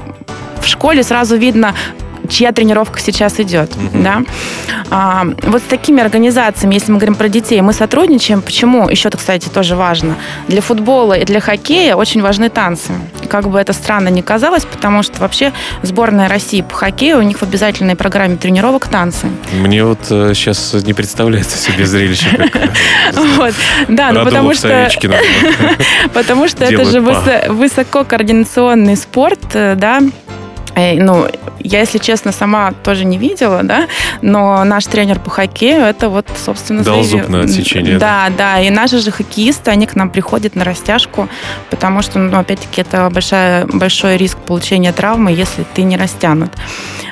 в 0.65 0.67
школе 0.67 1.03
сразу 1.03 1.38
видно, 1.38 1.75
чья 2.27 2.51
тренировка 2.51 2.99
сейчас 2.99 3.39
идет, 3.39 3.75
Мгм. 3.75 4.03
да. 4.03 4.21
А, 4.89 5.25
вот 5.43 5.61
с 5.61 5.65
такими 5.65 6.01
организациями, 6.01 6.75
если 6.75 6.91
мы 6.91 6.97
говорим 6.97 7.15
про 7.15 7.27
детей, 7.29 7.61
мы 7.61 7.73
сотрудничаем. 7.73 8.41
Почему? 8.41 8.89
Еще, 8.89 9.07
это, 9.09 9.17
кстати, 9.17 9.49
тоже 9.49 9.75
важно. 9.75 10.15
Для 10.47 10.61
футбола 10.61 11.13
и 11.13 11.25
для 11.25 11.39
хоккея 11.39 11.95
очень 11.95 12.21
важны 12.21 12.49
танцы. 12.49 12.93
Как 13.29 13.49
бы 13.49 13.59
это 13.59 13.73
странно 13.73 14.09
ни 14.09 14.21
казалось, 14.21 14.65
потому 14.65 15.03
что 15.03 15.19
вообще 15.21 15.51
сборная 15.81 16.29
России 16.29 16.61
по 16.61 16.75
хоккею, 16.75 17.19
у 17.19 17.21
них 17.21 17.38
в 17.39 17.43
обязательной 17.43 17.95
программе 17.95 18.38
тренировок 18.38 18.88
танцы. 18.88 19.27
Мне 19.53 19.83
вот 19.83 19.99
сейчас 20.05 20.73
не 20.73 20.93
представляется 20.93 21.57
себе 21.57 21.85
зрелище, 21.85 22.29
как 22.38 22.55
э. 22.55 23.51
Да, 23.88 24.11
ну 24.11 24.23
потому 24.23 24.53
что, 24.53 24.89
потому 26.13 26.47
что 26.47 26.65
это 26.65 26.85
же 26.85 27.01
высококоординационный 27.49 28.95
спорт, 28.95 29.39
э, 29.53 29.75
да. 29.75 30.01
Э, 30.75 31.01
Ну, 31.01 31.27
я, 31.59 31.79
если 31.79 31.97
честно, 31.97 32.31
сама 32.31 32.71
тоже 32.83 33.05
не 33.05 33.17
видела, 33.17 33.61
да, 33.63 33.88
но 34.21 34.63
наш 34.63 34.85
тренер 34.85 35.19
по 35.19 35.29
хоккею, 35.29 35.81
это 35.83 36.09
вот, 36.09 36.27
собственно, 36.45 36.83
Дал 36.83 37.03
зуб 37.03 37.29
на 37.29 37.41
отсечение, 37.41 37.97
Да, 37.97 38.27
да, 38.38 38.59
и 38.59 38.69
наши 38.69 38.99
же 38.99 39.11
хоккеисты, 39.11 39.71
они 39.71 39.85
к 39.88 39.95
нам 39.95 40.09
приходят 40.09 40.55
на 40.55 40.63
растяжку, 40.63 41.27
потому 41.69 42.01
что, 42.01 42.19
ну, 42.19 42.38
опять-таки, 42.38 42.81
это 42.81 43.09
большая, 43.09 43.65
большой 43.65 44.17
риск 44.17 44.38
получения 44.38 44.91
травмы, 44.91 45.31
если 45.31 45.65
ты 45.73 45.83
не 45.83 45.97
растянут. 45.97 46.51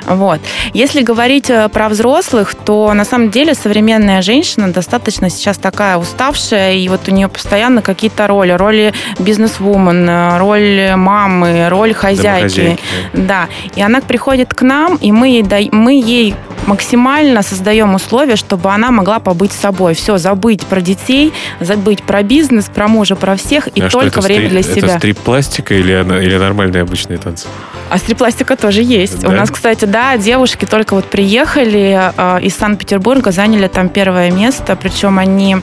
Вот. 0.05 0.41
Если 0.73 1.01
говорить 1.01 1.49
э, 1.49 1.69
про 1.69 1.87
взрослых, 1.89 2.55
то 2.55 2.93
на 2.93 3.05
самом 3.05 3.29
деле 3.29 3.53
современная 3.53 4.21
женщина 4.21 4.71
достаточно 4.71 5.29
сейчас 5.29 5.57
такая 5.57 5.97
уставшая, 5.97 6.73
и 6.73 6.89
вот 6.89 7.07
у 7.07 7.11
нее 7.11 7.29
постоянно 7.29 7.81
какие-то 7.81 8.27
роли. 8.27 8.51
Роли 8.51 8.93
бизнес-вумен, 9.19 10.09
э, 10.09 10.37
роль 10.39 10.95
мамы, 10.95 11.69
роль 11.69 11.93
хозяйки. 11.93 12.77
Да, 13.13 13.47
и 13.75 13.81
она 13.81 14.01
приходит 14.01 14.53
к 14.53 14.61
нам, 14.61 14.95
и 14.97 15.11
мы 15.11 15.27
ей, 15.29 15.69
мы 15.71 15.93
ей 15.93 16.35
максимально 16.65 17.41
создаем 17.41 17.93
условия, 17.95 18.35
чтобы 18.35 18.69
она 18.71 18.91
могла 18.91 19.19
побыть 19.19 19.51
собой. 19.51 19.93
Все, 19.95 20.17
забыть 20.17 20.63
про 20.65 20.81
детей, 20.81 21.33
забыть 21.59 22.03
про 22.03 22.23
бизнес, 22.23 22.65
про 22.65 22.87
мужа, 22.87 23.15
про 23.15 23.35
всех, 23.35 23.67
и 23.67 23.81
А 23.81 23.89
только 23.89 24.19
это 24.19 24.21
время 24.21 24.47
стри- 24.47 24.49
для 24.49 24.59
Это 24.61 24.73
себя. 24.73 24.97
стрип-пластика 24.97 25.73
или, 25.73 25.91
или 26.23 26.37
нормальные 26.37 26.81
обычные 26.83 27.17
танцы? 27.17 27.47
А 27.93 27.99
стрипластика 27.99 28.55
тоже 28.55 28.81
есть. 28.81 29.19
Да? 29.19 29.29
У 29.29 29.31
нас, 29.33 29.51
кстати, 29.51 29.85
да, 29.85 30.17
девушки 30.17 30.65
только 30.65 30.95
вот 30.95 31.05
приехали 31.05 32.11
э, 32.17 32.41
из 32.41 32.55
Санкт-Петербурга, 32.55 33.29
заняли 33.29 33.67
там 33.67 33.87
первое 33.87 34.31
место, 34.31 34.75
причем 34.75 35.19
они 35.19 35.57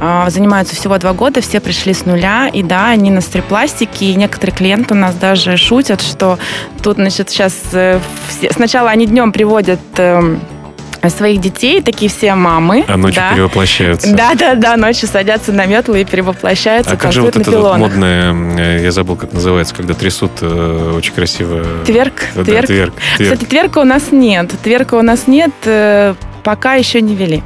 э, 0.00 0.24
занимаются 0.28 0.74
всего 0.74 0.96
два 0.96 1.12
года, 1.12 1.42
все 1.42 1.60
пришли 1.60 1.92
с 1.92 2.06
нуля, 2.06 2.48
и 2.50 2.62
да, 2.62 2.88
они 2.88 3.10
на 3.10 3.20
стрипластике, 3.20 4.06
и 4.06 4.14
некоторые 4.14 4.56
клиенты 4.56 4.94
у 4.94 4.96
нас 4.96 5.14
даже 5.14 5.58
шутят, 5.58 6.00
что 6.00 6.38
тут, 6.82 6.96
значит, 6.96 7.28
сейчас 7.28 7.54
сначала 8.52 8.88
они 8.88 9.04
днем 9.04 9.30
приводят 9.30 9.80
э, 9.98 10.38
своих 11.10 11.40
детей, 11.40 11.82
такие 11.82 12.10
все 12.10 12.34
мамы. 12.34 12.84
А 12.88 12.96
ночью 12.96 13.22
да. 13.22 13.34
перевоплощаются. 13.34 14.14
Да, 14.14 14.34
да, 14.34 14.54
да, 14.54 14.76
ночью 14.76 15.08
садятся 15.08 15.52
на 15.52 15.66
метлы 15.66 16.02
и 16.02 16.04
перевоплощаются, 16.04 16.92
А 16.92 16.96
как 16.96 17.12
же 17.12 17.22
вот 17.22 17.36
это 17.36 17.50
вот 17.50 17.78
модное, 17.78 18.34
э, 18.58 18.82
я 18.82 18.92
забыл, 18.92 19.16
как 19.16 19.32
называется, 19.32 19.74
когда 19.74 19.94
трясут 19.94 20.32
э, 20.40 20.92
очень 20.96 21.12
красиво. 21.12 21.64
Тверк, 21.84 22.14
Да, 22.34 22.44
тверк. 22.44 22.66
тверк, 22.66 22.94
тверк. 23.16 23.32
Кстати, 23.32 23.48
тверка 23.48 23.78
у 23.78 23.84
нас 23.84 24.12
нет. 24.12 24.50
Тверка 24.62 24.94
у 24.94 25.02
нас 25.02 25.26
нет, 25.26 25.52
э, 25.64 26.14
пока 26.42 26.74
еще 26.74 27.00
не 27.00 27.14
вели. 27.14 27.42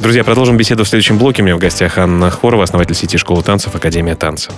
Друзья, 0.00 0.24
продолжим 0.24 0.56
беседу 0.56 0.84
в 0.84 0.88
следующем 0.88 1.18
блоке. 1.18 1.42
У 1.42 1.44
меня 1.44 1.56
в 1.56 1.58
гостях 1.58 1.98
Анна 1.98 2.30
Хорова, 2.30 2.64
основатель 2.64 2.94
сети 2.94 3.16
школы 3.16 3.42
танцев 3.42 3.74
Академия 3.74 4.14
танца. 4.14 4.52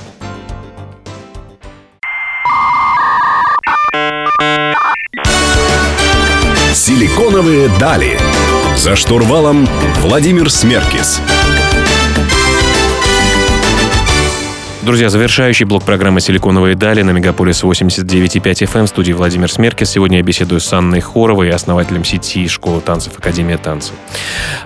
Силиконовые 6.96 7.68
дали. 7.78 8.18
За 8.74 8.96
штурвалом 8.96 9.68
Владимир 10.00 10.50
Смеркис. 10.50 11.20
Друзья, 14.80 15.10
завершающий 15.10 15.66
блок 15.66 15.84
программы 15.84 16.22
«Силиконовые 16.22 16.74
дали» 16.74 17.02
на 17.02 17.10
Мегаполис 17.10 17.62
89,5 17.62 18.40
FM 18.40 18.84
в 18.84 18.88
студии 18.88 19.12
Владимир 19.12 19.52
Смеркис. 19.52 19.90
Сегодня 19.90 20.18
я 20.18 20.22
беседую 20.22 20.60
с 20.60 20.72
Анной 20.72 21.00
Хоровой, 21.00 21.50
основателем 21.50 22.02
сети 22.02 22.48
школы 22.48 22.80
танцев 22.80 23.18
Академия 23.18 23.58
танцев. 23.58 23.92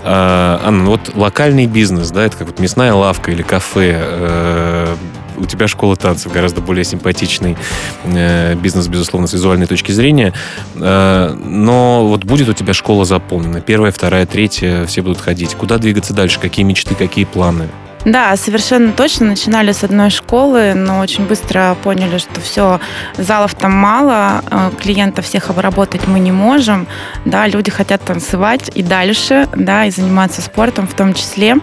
А, 0.05 0.61
Анна, 0.63 0.85
ну 0.85 0.91
вот 0.91 1.17
локальный 1.17 1.67
бизнес, 1.67 2.13
да, 2.13 2.23
это 2.27 2.37
как 2.37 2.47
вот 2.47 2.61
мясная 2.61 2.95
лавка 2.95 3.33
или 3.33 3.43
кафе, 3.43 3.97
э, 3.97 4.97
у 5.41 5.47
тебя 5.47 5.69
школа 5.69 5.97
танцев 5.97 6.33
гораздо 6.33 6.61
более 6.61 6.85
симпатичный 6.85 7.57
э, 8.05 8.55
бизнес, 8.55 8.89
безусловно, 8.89 9.27
с 9.27 9.33
визуальной 9.33 9.67
точки 9.67 9.93
зрения. 9.93 10.33
Э, 10.77 11.35
но 11.35 12.07
вот 12.07 12.25
будет 12.25 12.49
у 12.49 12.53
тебя 12.53 12.75
школа 12.75 13.05
заполнена. 13.05 13.61
Первая, 13.61 13.93
вторая, 13.93 14.27
третья, 14.27 14.87
все 14.87 15.03
будут 15.03 15.21
ходить. 15.21 15.55
Куда 15.55 15.79
двигаться 15.79 16.15
дальше? 16.15 16.39
Какие 16.39 16.65
мечты, 16.65 16.95
какие 16.95 17.25
планы? 17.25 17.69
Да, 18.05 18.35
совершенно 18.37 18.93
точно. 18.93 19.27
Начинали 19.27 19.73
с 19.73 19.85
одной 19.85 20.11
школы, 20.11 20.73
но 20.75 21.01
очень 21.01 21.27
быстро 21.27 21.77
поняли, 21.83 22.19
что 22.19 22.41
все, 22.41 22.81
залов 23.19 23.55
там 23.55 23.73
мало, 23.73 24.43
э, 24.51 24.71
клиентов 24.81 25.27
всех 25.27 25.51
обработать 25.51 26.07
мы 26.07 26.19
не 26.19 26.33
можем. 26.33 26.87
Да, 27.25 27.47
люди 27.47 27.71
хотят 27.71 28.03
танцевать 28.03 28.71
и 28.75 28.83
дальше, 28.83 29.49
да, 29.55 29.85
и 29.85 29.91
заниматься 29.91 30.41
спортом 30.41 30.87
в 30.87 30.95
том 30.95 31.13
числе. 31.13 31.57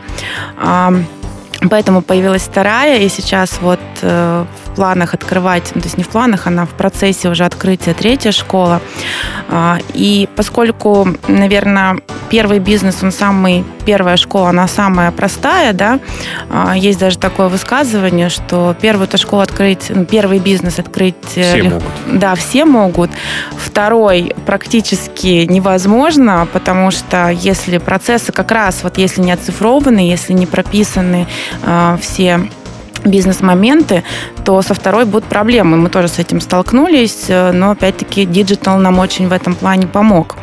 Поэтому 1.70 2.02
появилась 2.02 2.44
вторая, 2.44 3.00
и 3.00 3.10
сейчас 3.10 3.60
вот 3.62 3.80
э, 4.02 4.46
планах 4.78 5.14
открывать, 5.14 5.72
ну, 5.76 5.82
то 5.82 5.88
есть 5.88 5.98
не 5.98 6.04
в 6.04 6.08
планах, 6.10 6.48
она 6.48 6.66
в 6.66 6.70
процессе 6.70 7.30
уже 7.30 7.44
открытия 7.46 7.94
третья 7.94 8.32
школа. 8.32 8.80
А, 9.50 9.80
И 9.94 10.30
поскольку, 10.36 11.08
наверное, 11.28 11.98
первый 12.30 12.60
бизнес, 12.60 13.04
он 13.04 13.12
самый, 13.12 13.64
первая 13.86 14.18
школа, 14.18 14.50
она 14.50 14.68
самая 14.68 15.12
простая, 15.12 15.74
да, 15.74 16.00
а, 16.50 16.76
есть 16.78 17.00
даже 17.00 17.18
такое 17.18 17.48
высказывание, 17.50 18.30
что 18.30 18.76
первую 18.82 19.08
эту 19.08 19.18
школу 19.18 19.42
открыть, 19.42 19.86
ну, 19.90 20.06
первый 20.06 20.40
бизнес 20.40 20.80
открыть... 20.80 21.16
э, 21.36 21.42
Все 21.44 21.58
лег- 21.62 21.70
могут. 21.74 22.20
Да, 22.20 22.36
все 22.36 22.66
могут. 22.66 23.10
Второй 23.58 24.34
практически 24.46 25.46
невозможно, 25.50 26.48
потому 26.54 26.92
что 26.92 27.30
если 27.30 27.78
процессы 27.80 28.32
как 28.32 28.52
раз, 28.52 28.84
вот 28.84 28.98
если 28.98 29.22
не 29.22 29.32
оцифрованы, 29.32 30.00
если 30.00 30.34
не 30.34 30.46
прописаны 30.46 31.28
э, 31.64 31.98
все 32.02 32.50
бизнес-моменты, 33.10 34.04
то 34.46 34.62
со 34.62 34.74
второй 34.74 35.06
будут 35.06 35.26
проблемы. 35.26 35.78
Мы 35.78 35.90
тоже 35.90 36.08
с 36.08 36.20
этим 36.20 36.42
столкнулись, 36.42 37.26
э, 37.28 37.52
но 37.52 37.72
опять-таки 37.72 38.26
digital 38.26 38.78
нам 38.78 39.00
очень 39.00 39.28
в 39.28 39.34
этом 39.34 39.56
плане 39.56 39.88
помог. 39.88 40.36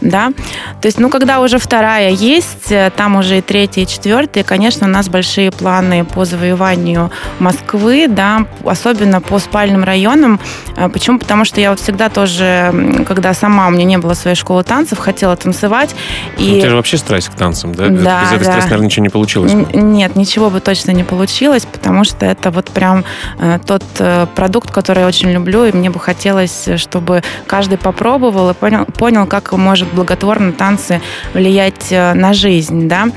Да? 0.00 0.32
То 0.80 0.86
есть, 0.86 0.98
ну, 0.98 1.08
когда 1.08 1.40
уже 1.40 1.58
вторая 1.58 2.10
есть, 2.10 2.70
э, 2.70 2.90
там 2.96 3.16
уже 3.16 3.38
и 3.38 3.40
третья, 3.40 3.82
и 3.82 3.86
четвертая, 3.86 4.44
конечно, 4.44 4.86
у 4.86 4.90
нас 4.90 5.08
большие 5.08 5.50
планы 5.50 6.04
по 6.04 6.24
завоеванию 6.24 7.10
Москвы, 7.38 8.06
да, 8.08 8.46
особенно 8.64 9.20
по 9.20 9.38
спальным 9.38 9.84
районам. 9.84 10.40
Э, 10.76 10.88
Почему? 10.88 11.18
Потому 11.18 11.44
что 11.44 11.60
я 11.60 11.70
вот 11.70 11.80
всегда 11.80 12.08
тоже, 12.08 13.04
когда 13.06 13.34
сама 13.34 13.68
у 13.68 13.70
меня 13.70 13.84
не 13.84 13.98
было 13.98 14.14
своей 14.14 14.36
школы 14.36 14.62
танцев, 14.64 14.98
хотела 14.98 15.36
танцевать. 15.36 15.94
Ну, 16.38 16.44
И... 16.44 16.56
у 16.56 16.60
тебя 16.60 16.70
же 16.70 16.76
вообще 16.76 16.96
страсть 16.96 17.28
к 17.28 17.34
танцам, 17.34 17.74
да? 17.74 17.88
Да, 17.88 18.22
Без 18.22 18.32
этой 18.32 18.44
да. 18.44 18.44
страсти, 18.44 18.68
наверное, 18.68 18.86
ничего 18.86 19.02
не 19.04 19.08
получилось. 19.10 19.52
Н- 19.52 19.92
Нет, 19.92 20.16
ничего 20.16 20.50
бы 20.50 20.60
точно 20.60 20.92
не 20.92 21.04
получилось, 21.04 21.66
потому 21.70 22.04
что 22.04 22.11
это 22.20 22.50
вот 22.50 22.70
прям 22.70 23.04
э, 23.38 23.58
тот 23.64 23.84
э, 23.98 24.26
продукт, 24.34 24.70
который 24.70 25.00
я 25.00 25.06
очень 25.06 25.30
люблю, 25.30 25.64
и 25.64 25.72
мне 25.72 25.90
бы 25.90 26.00
хотелось, 26.00 26.68
чтобы 26.76 27.22
каждый 27.46 27.78
попробовал 27.78 28.50
и 28.50 28.54
понял, 28.54 28.84
понял 28.84 29.26
как 29.26 29.52
может 29.52 29.92
благотворно 29.92 30.52
танцы 30.52 31.00
влиять 31.34 31.90
э, 31.90 32.14
на 32.14 32.32
жизнь, 32.32 32.88
да. 32.88 33.08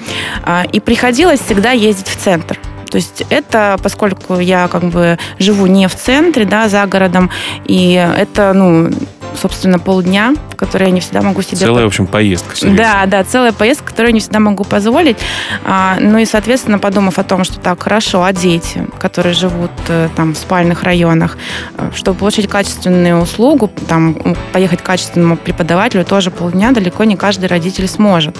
А, 0.44 0.64
И 0.72 0.80
приходилось 0.80 1.40
всегда 1.40 1.72
ездить 1.72 2.08
в 2.08 2.18
центр. 2.18 2.60
То 2.90 2.98
есть 2.98 3.24
это, 3.30 3.78
поскольку 3.82 4.40
я 4.40 4.68
как 4.68 4.84
бы 4.86 5.18
живу 5.40 5.66
не 5.66 5.88
в 5.88 5.96
центре, 5.96 6.46
да, 6.46 6.70
за 6.70 6.86
городом, 6.86 7.30
и 7.66 7.94
это, 7.94 8.54
ну, 8.54 8.90
собственно, 9.36 9.80
полдня, 9.80 10.34
которые 10.56 10.90
я 10.90 10.94
не 10.94 11.02
всегда 11.02 11.22
могу 11.22 11.42
себе 11.42 11.58
Целая, 11.58 11.84
в 11.84 11.88
общем, 11.88 12.08
поездка. 12.08 12.56
серьезно. 12.56 12.78
да, 12.84 13.06
да, 13.06 13.24
целая 13.24 13.52
поездка, 13.52 13.88
которую 13.88 14.10
я 14.10 14.14
не 14.14 14.20
всегда 14.20 14.40
могу 14.40 14.64
позволить. 14.64 15.18
А, 15.64 15.98
ну 16.00 16.18
и, 16.18 16.26
соответственно, 16.26 16.80
подумав 16.80 17.20
о 17.20 17.24
том, 17.24 17.44
что 17.44 17.60
так, 17.60 17.82
хорошо, 17.82 18.24
а 18.24 18.34
дети, 18.34 18.88
которые 19.00 19.34
живут 19.34 19.72
э, 19.88 20.10
там 20.16 20.34
в 20.34 20.38
спальных 20.38 20.84
районах, 20.84 21.38
э, 21.78 21.92
чтобы 21.96 22.20
получить 22.20 22.48
качественную 22.48 23.22
услугу, 23.22 23.72
там, 23.88 24.16
поехать 24.52 24.82
к 24.82 24.86
качественному 24.86 25.38
преподавателю 25.38 26.06
тоже 26.06 26.32
полдня 26.32 26.72
далеко 26.72 27.04
не 27.04 27.16
каждый 27.16 27.46
родитель 27.46 27.88
сможет. 27.88 28.38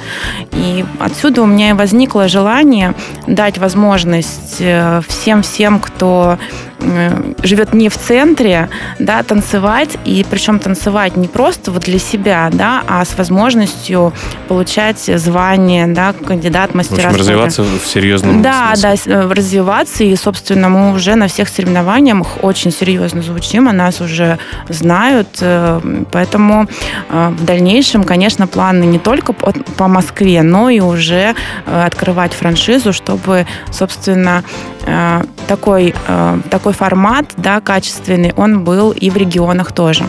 И 0.52 0.86
отсюда 1.00 1.42
у 1.42 1.46
меня 1.46 1.72
и 1.72 1.74
возникло 1.74 2.28
желание 2.28 2.94
дать 3.28 3.58
возможность 3.58 4.62
всем-всем, 5.08 5.80
кто 5.80 6.38
э, 6.80 7.34
живет 7.44 7.74
не 7.74 7.90
в 7.90 7.98
центре, 7.98 8.70
да, 9.00 9.24
танцевать, 9.24 9.98
и 10.06 10.26
причем 10.30 10.60
танцевать 10.60 11.16
не 11.18 11.28
просто 11.28 11.72
вот 11.72 11.84
для 11.84 12.00
себя, 12.06 12.50
да, 12.52 12.84
а 12.88 13.04
с 13.04 13.18
возможностью 13.18 14.14
получать 14.48 15.00
звание, 15.00 15.88
да, 15.88 16.14
кандидат 16.14 16.74
мастера 16.76 17.04
В 17.04 17.06
общем, 17.08 17.20
развиваться 17.20 17.64
в 17.64 17.86
серьезном 17.86 18.42
Да, 18.42 18.76
смысле. 18.76 19.14
да, 19.16 19.22
э, 19.22 19.34
развиваться. 19.34 20.04
И, 20.04 20.16
собственно, 20.16 20.70
мы 20.70 20.94
уже 20.94 21.16
на 21.16 21.28
всех 21.28 21.50
соревнованиях 21.50 22.44
очень 22.44 22.72
серьезно 22.72 23.22
звучим, 23.22 23.68
о 23.68 23.74
нас 23.74 24.02
уже 24.02 24.38
знают. 24.70 25.28
э, 25.42 25.82
Поэтому 26.12 26.68
э, 27.10 27.30
в 27.38 27.44
дальнейшем, 27.46 28.04
конечно, 28.04 28.48
планы 28.48 28.84
не 28.86 29.00
только 29.00 29.34
по 29.34 29.88
Москве, 29.88 30.44
но 30.44 30.70
и 30.70 30.80
уже 30.80 31.36
открывать 31.66 32.34
франшизу, 32.34 32.94
чтобы, 32.94 33.46
собственно, 33.72 34.44
такой, 35.48 35.94
э, 36.08 36.40
такой 36.50 36.74
формат, 36.74 37.26
да, 37.38 37.60
качественный, 37.62 38.34
он 38.36 38.64
был 38.64 38.92
и 38.92 39.10
в 39.10 39.18
регионах 39.18 39.72
тоже. 39.72 40.04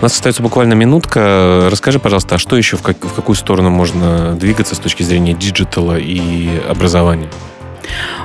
У 0.00 0.02
нас 0.02 0.12
остается 0.12 0.42
буквально 0.42 0.74
минутка. 0.74 1.68
Расскажи, 1.70 1.98
пожалуйста, 1.98 2.36
а 2.36 2.38
что 2.38 2.56
еще, 2.56 2.76
в, 2.76 2.82
как- 2.82 3.04
в 3.04 3.12
какую 3.14 3.36
сторону 3.36 3.70
можно 3.70 4.34
двигаться 4.34 4.74
с 4.74 4.78
точки 4.78 5.02
зрения 5.02 5.32
диджитала 5.34 5.96
и 5.98 6.48
образования? 6.68 7.28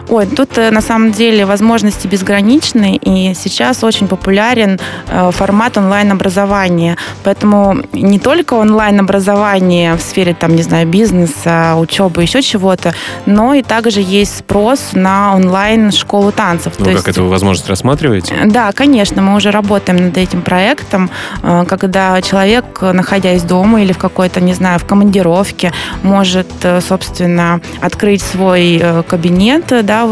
Ой, 0.10 0.26
тут 0.26 0.58
э, 0.58 0.72
на 0.72 0.82
самом 0.82 1.12
деле 1.12 1.46
возможности 1.46 2.08
безграничны, 2.08 2.96
и 2.96 3.34
сейчас 3.34 3.84
очень 3.84 4.08
популярен 4.08 4.80
э, 5.10 5.32
формат 5.32 5.78
онлайн-образования. 5.78 6.98
Поэтому 7.24 7.78
не 7.93 8.20
только 8.20 8.54
онлайн-образование 8.54 9.96
в 9.96 10.02
сфере, 10.02 10.34
там, 10.34 10.56
не 10.56 10.62
знаю, 10.63 10.88
бизнеса, 10.88 11.76
учебы, 11.78 12.22
еще 12.22 12.41
чего-то, 12.41 12.93
но 13.26 13.54
и 13.54 13.63
также 13.63 14.02
есть 14.02 14.38
спрос 14.38 14.80
на 14.93 15.36
онлайн-школу 15.36 16.32
танцев. 16.32 16.74
Ну, 16.80 16.86
То 16.86 16.91
как 16.91 17.08
есть- 17.08 17.17
эту 17.17 17.28
возможность 17.28 17.70
рассматриваете? 17.70 18.36
да, 18.46 18.72
конечно, 18.72 19.22
мы 19.22 19.36
уже 19.36 19.52
работаем 19.52 20.06
над 20.06 20.17
этим 20.17 20.41
проектом, 20.41 21.10
э, 21.43 21.65
когда 21.67 22.22
человек, 22.22 22.82
находясь 22.82 23.43
дома 23.43 23.82
или 23.82 23.91
в 23.93 23.98
какой-то, 23.98 24.39
не 24.39 24.54
знаю, 24.54 24.80
в 24.80 24.86
командировке, 24.86 25.74
может, 26.04 26.48
собственно, 26.88 27.60
открыть 27.82 28.22
свой 28.22 28.82
кабинет 29.08 29.47
э, 29.72 29.82
да, 29.84 30.06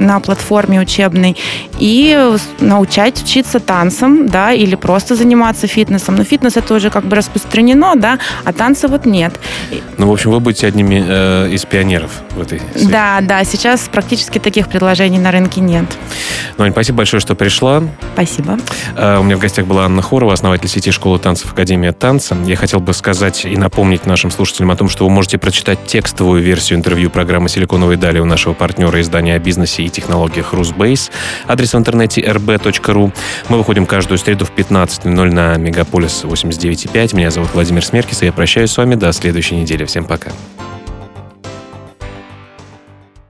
на 0.00 0.18
платформе 0.20 0.80
учебной 0.80 1.36
и 1.78 2.18
научать 2.60 3.22
учиться 3.22 3.60
танцам, 3.60 4.28
да, 4.28 4.52
или 4.52 4.74
просто 4.74 5.14
заниматься 5.14 5.66
фитнесом. 5.66 6.16
Но 6.16 6.24
фитнес 6.24 6.56
это 6.56 6.74
уже 6.74 6.90
как 6.90 7.04
бы 7.04 7.16
распространено, 7.16 7.94
да, 7.96 8.18
а 8.44 8.52
танцы 8.52 8.88
вот 8.88 9.06
нет. 9.06 9.38
Ну, 9.98 10.08
в 10.08 10.12
общем, 10.12 10.30
вы 10.30 10.40
будете 10.40 10.66
одними 10.66 11.04
э, 11.06 11.50
из 11.52 11.64
пионеров 11.64 12.10
в 12.30 12.40
этой 12.40 12.60
сфере. 12.74 12.90
Да, 12.90 13.20
да, 13.20 13.44
сейчас 13.44 13.88
практически 13.92 14.38
таких 14.38 14.68
предложений 14.68 15.18
на 15.18 15.30
рынке 15.30 15.60
нет. 15.60 15.86
Ну, 16.56 16.64
Ань, 16.64 16.72
спасибо 16.72 16.98
большое, 16.98 17.20
что 17.20 17.34
пришла. 17.34 17.82
Спасибо. 18.14 18.58
Э, 18.96 19.18
У 19.18 19.22
меня 19.22 19.36
в 19.36 19.40
гостях 19.40 19.66
была 19.66 19.84
Анна 19.84 20.02
Хорова, 20.02 20.32
основатель 20.32 20.68
сети 20.68 20.90
школы 20.90 21.18
танцев 21.18 21.52
Академия 21.52 21.92
танца. 21.92 22.36
Я 22.46 22.56
хотел 22.56 22.80
бы 22.80 22.94
сказать 22.94 23.44
и 23.44 23.56
напомнить 23.56 24.06
нашим 24.06 24.30
слушателям 24.30 24.70
о 24.70 24.76
том, 24.76 24.88
что 24.88 25.04
вы 25.04 25.10
можете 25.10 25.36
прочитать 25.38 25.84
текстовую 25.86 26.42
версию 26.42 26.78
интервью 26.78 27.10
программы 27.10 27.48
«Силиконовые 27.48 27.98
дали» 27.98 28.18
у 28.18 28.24
нашего 28.24 28.54
партнера 28.54 29.00
издания 29.00 29.34
о 29.34 29.38
бизнесе 29.38 29.84
технологиях 29.90 30.52
«Русбейс». 30.52 31.10
Адрес 31.46 31.74
в 31.74 31.76
интернете 31.76 32.20
rb.ru. 32.22 33.12
Мы 33.48 33.58
выходим 33.58 33.86
каждую 33.86 34.18
среду 34.18 34.44
в 34.44 34.52
15.00 34.52 35.32
на 35.32 35.56
Мегаполис 35.56 36.24
89.5. 36.24 37.16
Меня 37.16 37.30
зовут 37.30 37.50
Владимир 37.54 37.84
Смеркис, 37.84 38.22
и 38.22 38.26
я 38.26 38.32
прощаюсь 38.32 38.70
с 38.70 38.76
вами 38.76 38.94
до 38.94 39.12
следующей 39.12 39.56
недели. 39.56 39.84
Всем 39.84 40.04
пока. 40.04 40.30